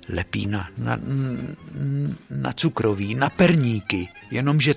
lepí 0.08 0.46
na, 0.46 0.68
na, 0.78 0.98
na 2.30 2.52
cukroví, 2.52 3.14
na 3.14 3.28
perníky, 3.28 4.08
jenomže 4.30 4.74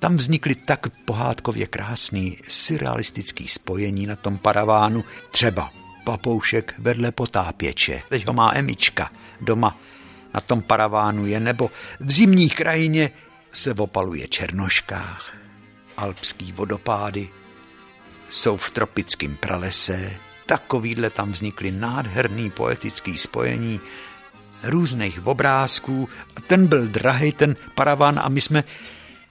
tam 0.00 0.16
vznikly 0.16 0.54
tak 0.54 0.86
pohádkově 1.04 1.66
krásný 1.66 2.38
surrealistický 2.48 3.48
spojení 3.48 4.06
na 4.06 4.16
tom 4.16 4.38
paravánu. 4.38 5.04
Třeba 5.30 5.72
papoušek 6.04 6.74
vedle 6.78 7.12
potápěče, 7.12 8.02
teď 8.08 8.26
ho 8.26 8.32
má 8.32 8.54
Emička 8.54 9.10
doma 9.40 9.78
na 10.34 10.40
tom 10.40 10.62
paravánu 10.62 11.26
je, 11.26 11.40
nebo 11.40 11.70
v 12.00 12.12
zimní 12.12 12.50
krajině 12.50 13.10
se 13.52 13.74
opaluje 13.74 14.28
černoškách, 14.28 15.36
alpský 15.96 16.52
vodopády 16.52 17.28
jsou 18.30 18.56
v 18.56 18.70
tropickém 18.70 19.36
pralese, 19.36 20.16
takovýhle 20.46 21.10
tam 21.10 21.32
vznikly 21.32 21.70
nádherný 21.70 22.50
poetický 22.50 23.18
spojení 23.18 23.80
různých 24.62 25.26
obrázků. 25.26 26.08
Ten 26.46 26.66
byl 26.66 26.86
drahý, 26.86 27.32
ten 27.32 27.56
paraván, 27.74 28.20
a 28.22 28.28
my 28.28 28.40
jsme 28.40 28.64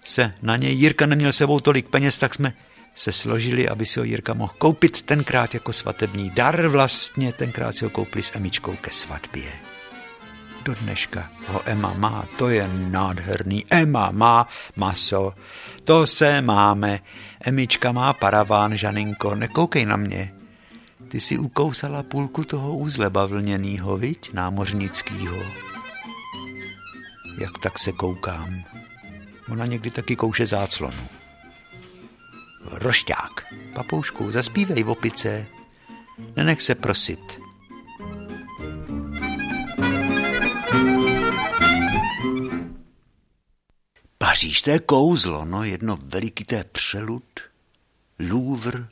se 0.03 0.33
na 0.41 0.57
něj, 0.57 0.75
Jirka 0.75 1.05
neměl 1.05 1.31
sebou 1.31 1.59
tolik 1.59 1.89
peněz, 1.89 2.17
tak 2.17 2.35
jsme 2.35 2.53
se 2.95 3.11
složili, 3.11 3.69
aby 3.69 3.85
si 3.85 3.99
ho 3.99 4.03
Jirka 4.03 4.33
mohl 4.33 4.53
koupit 4.57 5.01
tenkrát 5.01 5.53
jako 5.53 5.73
svatební 5.73 6.29
dar 6.29 6.67
vlastně, 6.67 7.33
tenkrát 7.33 7.75
si 7.75 7.85
ho 7.85 7.89
koupili 7.89 8.23
s 8.23 8.35
Emičkou 8.35 8.75
ke 8.75 8.91
svatbě. 8.91 9.68
Do 10.63 10.75
dneška 10.75 11.29
ho 11.47 11.61
Emma 11.65 11.93
má, 11.93 12.25
to 12.37 12.49
je 12.49 12.67
nádherný. 12.67 13.65
Emma 13.69 14.11
má 14.11 14.47
maso, 14.75 15.33
to 15.83 16.07
se 16.07 16.41
máme. 16.41 16.99
Emička 17.41 17.91
má 17.91 18.13
paraván, 18.13 18.77
Žaninko, 18.77 19.35
nekoukej 19.35 19.85
na 19.85 19.95
mě. 19.95 20.33
Ty 21.07 21.19
si 21.19 21.37
ukousala 21.37 22.03
půlku 22.03 22.43
toho 22.43 22.75
úzle 22.75 23.09
bavlněnýho, 23.09 23.97
viď, 23.97 24.33
námořnickýho. 24.33 25.37
Jak 27.37 27.57
tak 27.57 27.79
se 27.79 27.91
koukám. 27.91 28.63
Ona 29.51 29.65
někdy 29.65 29.91
taky 29.91 30.15
kouše 30.15 30.45
záclonu. 30.45 31.07
Rošťák, 32.71 33.53
papoušku, 33.73 34.31
zaspívej 34.31 34.83
v 34.83 34.89
opice. 34.89 35.45
Nenech 36.35 36.61
se 36.61 36.75
prosit. 36.75 37.38
Paříž, 44.39 44.61
to 44.61 44.69
je 44.69 44.79
kouzlo, 44.79 45.45
no, 45.45 45.63
jedno 45.63 45.97
veliký 46.01 46.45
to 46.45 46.55
je 46.55 46.63
přelud. 46.63 47.39
Louvre, 48.29 48.87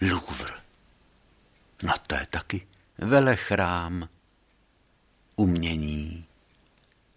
Louvre. 0.00 0.54
No 1.82 1.94
to 2.06 2.14
je 2.14 2.26
taky 2.30 2.66
velechrám, 2.98 4.08
umění. 5.36 6.26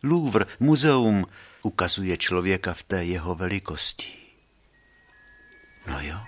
Louvre, 0.03 0.45
muzeum, 0.59 1.25
ukazuje 1.61 2.17
člověka 2.17 2.73
v 2.73 2.83
té 2.83 3.05
jeho 3.05 3.35
velikosti. 3.35 4.13
No 5.87 6.01
jo. 6.01 6.19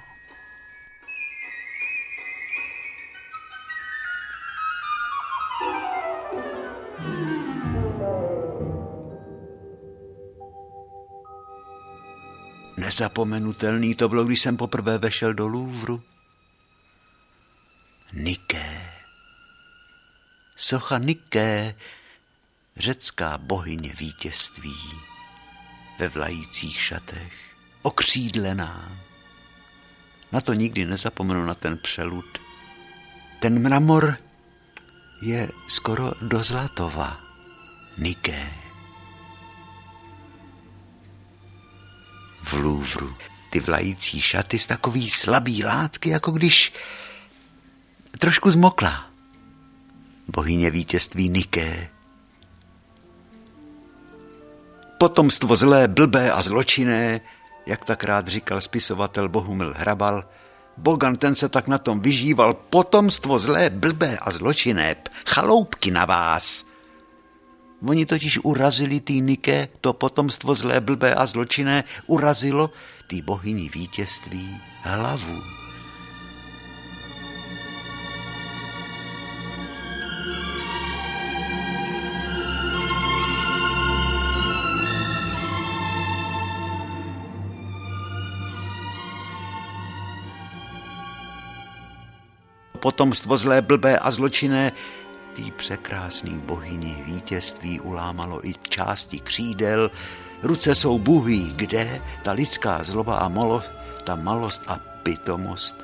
Nezapomenutelný 12.78 13.96
to 13.96 14.10
bylo, 14.10 14.26
když 14.26 14.42
jsem 14.42 14.58
poprvé 14.58 14.98
vešel 14.98 15.34
do 15.34 15.48
Louvru. 15.48 16.04
Niké. 18.14 18.92
Socha 20.56 20.98
Niké, 20.98 21.76
řecká 22.78 23.38
bohyně 23.38 23.94
vítězství 24.00 24.76
ve 26.00 26.08
vlajících 26.08 26.82
šatech, 26.82 27.34
okřídlená. 27.82 28.98
Na 30.32 30.42
to 30.42 30.54
nikdy 30.54 30.86
nezapomenu, 30.86 31.46
na 31.46 31.56
ten 31.56 31.78
přelud. 31.78 32.38
Ten 33.40 33.62
mramor 33.62 34.18
je 35.22 35.50
skoro 35.68 36.12
do 36.22 36.44
zlatova. 36.44 37.22
Niké. 37.98 38.61
V 42.44 42.54
Louvru 42.54 43.16
ty 43.50 43.60
vlající 43.60 44.22
šaty 44.22 44.60
z 44.60 44.66
takový 44.66 45.10
slabý 45.10 45.64
látky, 45.64 46.10
jako 46.10 46.32
když 46.32 46.74
trošku 48.20 48.52
zmokla. 48.52 49.06
Bohyně 50.28 50.72
vítězství 50.72 51.30
Niké 51.30 51.90
Potomstvo 55.02 55.56
zlé, 55.56 55.88
blbé 55.88 56.32
a 56.32 56.42
zločinné, 56.42 57.22
jak 57.66 57.86
tak 57.86 58.04
rád 58.04 58.28
říkal 58.28 58.62
spisovatel 58.62 59.30
Bohumil 59.30 59.74
Hrabal, 59.78 60.26
Bogan 60.78 61.16
ten 61.16 61.36
se 61.36 61.50
tak 61.50 61.68
na 61.68 61.78
tom 61.78 62.00
vyžíval, 62.00 62.54
potomstvo 62.54 63.40
zlé, 63.40 63.70
blbé 63.70 64.18
a 64.18 64.32
zločinné, 64.32 64.96
chaloupky 65.28 65.92
na 65.92 66.06
vás. 66.06 66.66
Oni 67.82 68.06
totiž 68.06 68.46
urazili 68.46 69.00
tý 69.00 69.22
Nike, 69.22 69.68
to 69.82 69.94
potomstvo 69.94 70.56
zlé, 70.56 70.82
blbé 70.82 71.16
a 71.16 71.26
zločinné, 71.26 71.84
urazilo 72.08 72.70
tý 73.08 73.22
bohyni 73.22 73.70
vítězství 73.70 74.62
hlavu. 74.82 75.62
potomstvo 92.82 93.38
zlé, 93.38 93.62
blbé 93.62 93.94
a 94.00 94.12
zločinné, 94.12 94.74
tý 95.34 95.52
překrásný 95.52 96.40
bohyni 96.40 97.04
vítězství 97.06 97.80
ulámalo 97.80 98.48
i 98.48 98.54
části 98.70 99.20
křídel, 99.20 99.92
ruce 100.44 100.76
jsou 100.76 101.00
buhý, 101.00 101.54
kde 101.56 102.02
ta 102.24 102.32
lidská 102.32 102.84
zloba 102.84 103.18
a 103.18 103.28
molost, 103.28 103.72
ta 104.04 104.16
malost 104.16 104.62
a 104.68 104.78
pitomost 105.04 105.76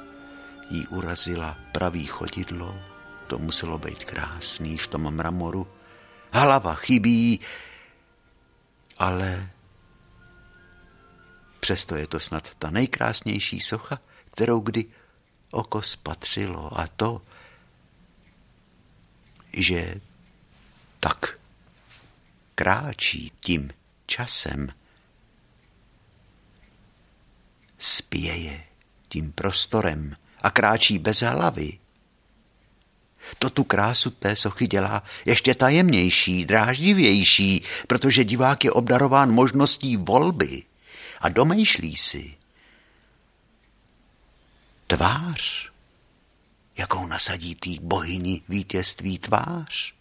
jí 0.70 0.88
urazila 0.88 1.58
pravý 1.72 2.06
chodidlo, 2.06 2.76
to 3.28 3.40
muselo 3.40 3.78
být 3.78 4.04
krásný 4.04 4.78
v 4.78 4.88
tom 4.88 5.16
mramoru. 5.16 5.68
Hlava 6.32 6.76
chybí, 6.76 7.40
ale 8.98 9.50
přesto 11.60 11.96
je 11.96 12.08
to 12.08 12.20
snad 12.20 12.50
ta 12.60 12.70
nejkrásnější 12.70 13.60
socha, 13.60 14.00
kterou 14.32 14.60
kdy 14.60 14.86
oko 15.52 15.82
spatřilo 15.82 16.80
a 16.80 16.88
to, 16.88 17.22
že 19.58 19.96
tak 21.00 21.40
kráčí 22.56 23.32
tím 23.40 23.72
časem, 24.06 24.68
spěje 27.78 28.64
tím 29.10 29.32
prostorem 29.32 30.16
a 30.42 30.50
kráčí 30.50 31.00
bez 31.00 31.22
hlavy. 31.22 31.80
To 33.40 33.50
tu 33.50 33.64
krásu 33.64 34.10
té 34.10 34.36
sochy 34.36 34.68
dělá 34.68 35.04
ještě 35.26 35.56
tajemnější, 35.56 36.46
dráždivější, 36.46 37.64
protože 37.88 38.24
divák 38.24 38.64
je 38.64 38.72
obdarován 38.72 39.32
možností 39.32 39.98
volby 39.98 40.64
a 41.22 41.30
domýšlí 41.30 41.96
si. 41.96 42.36
Tvář, 44.88 45.72
jakou 46.78 47.08
nasadí 47.08 47.56
tý 47.56 47.80
bohyni 47.82 48.42
vítězství 48.50 49.18
tvář, 49.18 49.94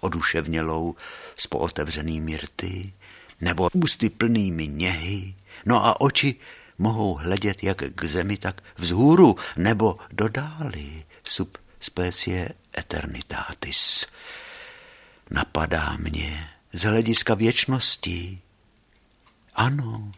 oduševnělou 0.00 0.96
s 1.36 1.46
pootevřenými 1.46 2.36
rty, 2.36 2.92
nebo 3.40 3.68
ústy 3.74 4.10
plnými 4.10 4.68
něhy, 4.68 5.34
no 5.66 5.86
a 5.86 6.00
oči 6.00 6.34
mohou 6.78 7.14
hledět 7.14 7.64
jak 7.64 7.82
k 7.94 8.04
zemi, 8.04 8.36
tak 8.36 8.62
vzhůru, 8.76 9.36
nebo 9.56 9.98
do 10.12 10.28
dály, 10.28 11.04
sub 11.24 11.58
specie 11.80 12.48
eternitatis. 12.78 14.06
Napadá 15.30 15.96
mě 15.96 16.48
z 16.72 16.82
hlediska 16.82 17.34
věčnosti. 17.34 18.40
Ano, 19.54 20.12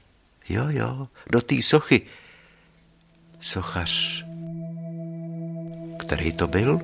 jo, 0.48 0.64
jo, 0.68 1.08
do 1.32 1.40
té 1.40 1.62
sochy. 1.62 2.02
Sochař, 3.40 4.24
který 6.12 6.32
to 6.32 6.46
byl? 6.46 6.80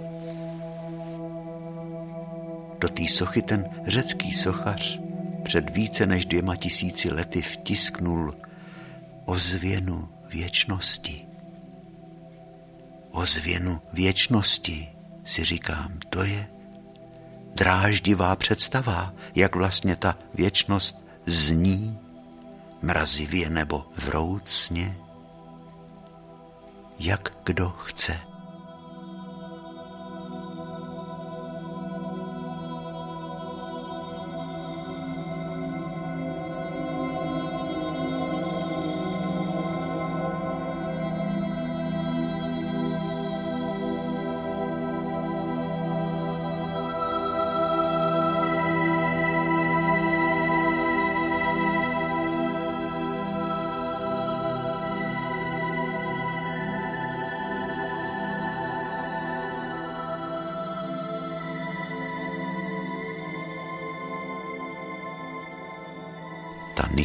Do 2.78 2.88
té 2.88 3.08
sochy 3.08 3.42
ten 3.42 3.70
řecký 3.86 4.32
sochař 4.32 5.00
před 5.42 5.70
více 5.70 6.06
než 6.06 6.26
dvěma 6.26 6.56
tisíci 6.56 7.10
lety 7.10 7.42
vtisknul 7.42 8.34
ozvěnu 9.24 10.08
věčnosti. 10.30 11.26
Ozvěnu 13.10 13.80
věčnosti, 13.92 14.88
si 15.24 15.44
říkám, 15.44 15.98
to 16.10 16.22
je 16.22 16.46
dráždivá 17.54 18.36
představa, 18.36 19.12
jak 19.34 19.56
vlastně 19.56 19.96
ta 19.96 20.16
věčnost 20.34 21.06
zní, 21.26 21.98
mrazivě 22.82 23.50
nebo 23.50 23.86
vroucně, 24.04 24.96
jak 26.98 27.32
kdo 27.44 27.68
chce. 27.68 28.27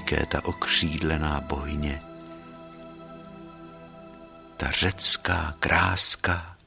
Nikéta 0.04 0.46
okřídlená 0.46 1.42
bohyně, 1.42 2.02
ta 4.58 4.72
řecká 4.72 5.56
kráska, 5.60 6.58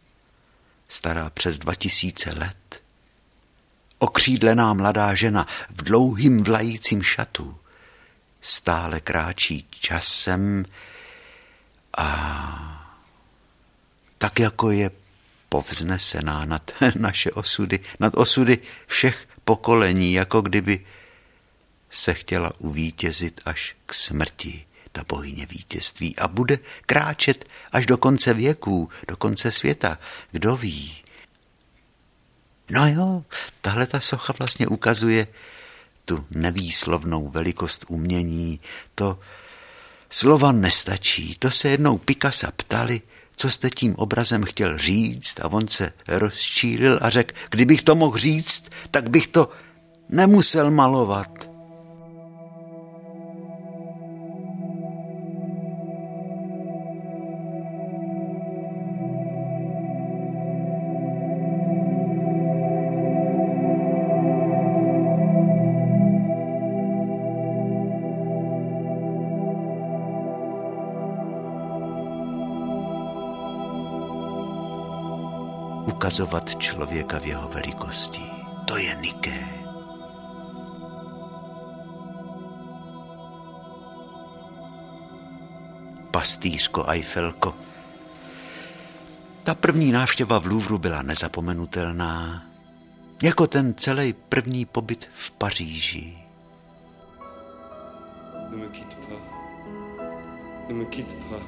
stará 0.89 1.31
přes 1.31 1.59
dva 1.59 1.75
tisíce 1.75 2.33
let, 2.33 2.83
okřídlená 3.99 4.73
mladá 4.73 5.15
žena 5.15 5.47
v 5.71 5.83
dlouhým 5.83 6.45
vlajícím 6.45 7.03
šatu, 7.03 7.59
stále 8.41 9.01
kráčí 9.01 9.67
časem 9.71 10.65
a 11.99 12.89
tak 14.19 14.39
jako 14.39 14.71
je 14.71 14.91
povznesená 15.49 16.45
nad 16.45 16.71
naše 16.99 17.31
osudy, 17.31 17.81
nad 18.01 18.15
osudy 18.15 18.59
všech 18.87 19.29
pokolení, 19.45 20.13
jako 20.13 20.41
kdyby 20.41 20.87
se 21.97 22.15
chtěla 22.15 22.53
uvítězit 22.59 23.41
až 23.45 23.77
k 23.87 23.95
smrti, 23.95 24.67
ta 24.93 25.05
bohyně 25.09 25.47
vítězství, 25.47 26.17
a 26.17 26.29
bude 26.29 26.59
kráčet 26.87 27.49
až 27.73 27.87
do 27.87 27.99
konce 27.99 28.35
věků, 28.35 28.89
do 29.09 29.17
konce 29.17 29.51
světa. 29.51 29.99
Kdo 30.31 30.57
ví? 30.57 30.97
No 32.71 32.89
jo, 32.89 33.25
tahle 33.61 33.87
ta 33.87 34.01
socha 34.01 34.35
vlastně 34.39 34.67
ukazuje 34.67 35.27
tu 36.05 36.27
nevýslovnou 36.31 37.29
velikost 37.29 37.85
umění, 37.89 38.61
to 38.95 39.19
slova 40.11 40.53
nestačí, 40.53 41.37
to 41.39 41.51
se 41.51 41.69
jednou 41.69 41.99
Picasso 41.99 42.47
ptali, 42.57 43.03
co 43.37 43.51
jste 43.51 43.71
tím 43.71 43.97
obrazem 43.97 44.45
chtěl 44.45 44.79
říct 44.79 45.41
a 45.41 45.49
on 45.49 45.69
se 45.69 45.93
rozčílil 46.09 46.99
a 47.03 47.11
řekl, 47.11 47.35
kdybych 47.51 47.83
to 47.83 47.95
mohl 47.95 48.19
říct, 48.19 48.71
tak 48.91 49.11
bych 49.11 49.27
to 49.27 49.49
nemusel 50.09 50.71
malovat. 50.71 51.46
Ukazovat 76.17 76.59
člověka 76.59 77.19
v 77.19 77.27
jeho 77.27 77.49
velikosti. 77.49 78.23
To 78.65 78.77
je 78.77 78.95
Niké. 78.95 79.49
Pastýřko 86.11 86.91
Eiffelko. 86.91 87.55
Ta 89.45 89.55
první 89.55 89.93
návštěva 89.93 90.39
v 90.39 90.47
Louvru 90.47 90.79
byla 90.79 91.03
nezapomenutelná, 91.03 92.43
jako 93.23 93.47
ten 93.47 93.75
celý 93.75 94.13
první 94.13 94.65
pobyt 94.65 95.09
v 95.13 95.31
Paříži. 95.31 96.19
Ne 98.51 98.57
me 98.57 98.67
quitte 98.67 98.97
pas. 98.97 99.21
Ne 100.69 100.75
me 100.75 100.85
quitte 100.85 101.15
pas. 101.15 101.43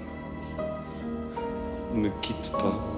Ne 1.93 2.01
me 2.01 2.11
quitte 2.21 2.51
pas. 2.51 2.98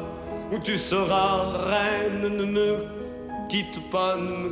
où 0.51 0.59
tu 0.59 0.77
seras 0.77 1.57
reine, 1.69 2.27
ne 2.27 2.45
me 2.45 2.67
quitte 3.49 3.79
pas, 3.89 4.15
ne 4.17 4.29
me 4.29 4.51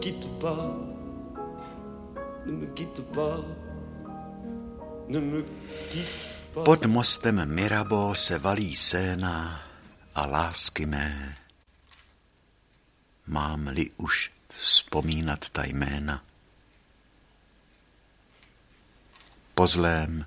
quitte 0.00 0.28
pas, 0.40 0.76
ne 2.46 2.52
me 2.52 2.66
quitte 2.66 3.00
pas, 3.12 3.40
ne 5.08 5.20
me 5.20 5.42
quitte 5.90 6.08
pas. 6.54 6.64
Pod 6.64 6.86
mostem 6.86 7.54
Mirabo 7.54 8.14
se 8.14 8.38
valí 8.38 8.76
séna 8.76 9.62
a 10.14 10.26
lásky 10.26 10.86
mé. 10.86 11.36
Mám-li 13.26 13.90
už 13.96 14.30
vzpomínat 14.48 15.48
ta 15.48 15.64
jména. 15.64 16.22
Po 19.54 19.66
zlém 19.66 20.26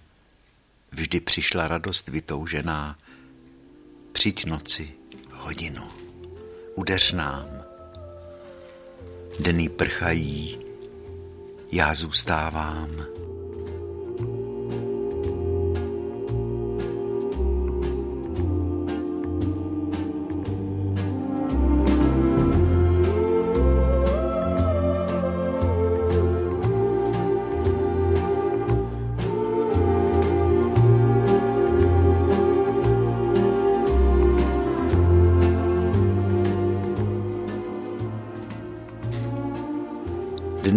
vždy 0.92 1.20
přišla 1.20 1.68
radost 1.68 2.08
vytoužená, 2.08 2.98
Přijď 4.18 4.46
noci 4.46 4.90
hodinu, 5.32 5.84
udeř 6.76 7.12
nám. 7.12 7.64
Dny 9.40 9.70
prchají, 9.70 10.58
já 11.72 11.94
zůstávám. 11.94 13.06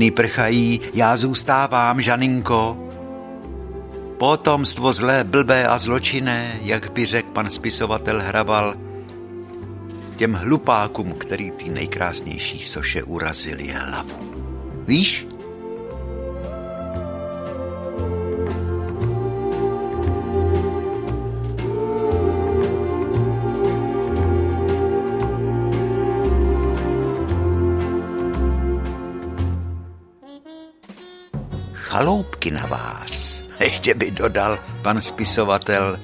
Dny 0.00 0.10
prchají, 0.10 0.80
já 0.94 1.16
zůstávám, 1.16 2.00
Žaninko. 2.00 2.88
Potomstvo 4.18 4.92
zlé, 4.92 5.24
blbé 5.24 5.66
a 5.66 5.78
zločinné, 5.78 6.58
jak 6.62 6.92
by 6.92 7.06
řekl 7.06 7.28
pan 7.32 7.50
spisovatel 7.50 8.20
Hrabal, 8.20 8.74
těm 10.16 10.32
hlupákům, 10.32 11.12
který 11.12 11.50
ty 11.50 11.68
nejkrásnější 11.68 12.62
soše 12.62 13.02
urazili 13.02 13.68
hlavu. 13.68 14.16
Víš? 14.86 15.26
Chaloupky 32.00 32.50
na 32.50 32.66
vás. 32.66 33.42
Ještě 33.60 33.94
by 33.94 34.10
dodal 34.10 34.58
pan 34.82 35.00
spisovatel. 35.00 35.98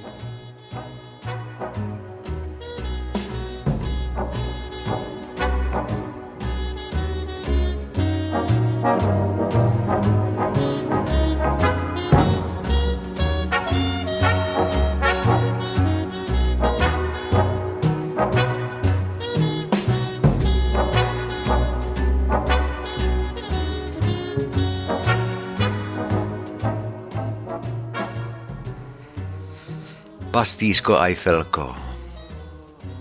Pastýřko 30.37 31.01
Eiffelko, 31.01 31.76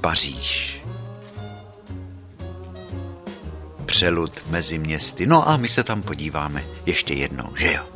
Paříž. 0.02 0.82
Přelud 3.86 4.50
mezi 4.50 4.78
městy. 4.78 5.28
No 5.28 5.50
a 5.50 5.58
my 5.58 5.68
se 5.68 5.84
tam 5.84 6.02
podíváme 6.02 6.64
ještě 6.86 7.14
jednou, 7.14 7.56
že 7.56 7.74
jo? 7.74 7.95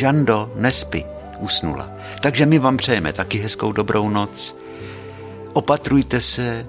Žando, 0.00 0.52
nespi, 0.56 1.04
usnula. 1.38 1.90
Takže 2.20 2.46
my 2.46 2.58
vám 2.58 2.76
přejeme 2.76 3.12
taky 3.12 3.38
hezkou 3.38 3.72
dobrou 3.72 4.08
noc. 4.08 4.56
Opatrujte 5.52 6.20
se 6.20 6.66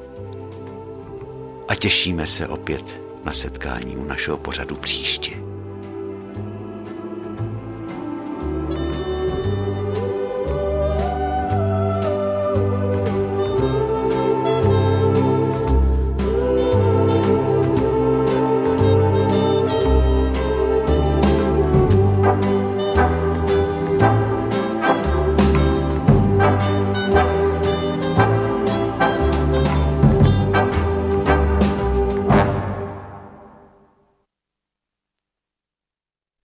a 1.68 1.76
těšíme 1.76 2.26
se 2.28 2.48
opět 2.48 3.02
na 3.24 3.34
setkání 3.34 3.96
u 3.96 4.04
našeho 4.04 4.38
pořadu 4.38 4.76
příště. 4.76 5.41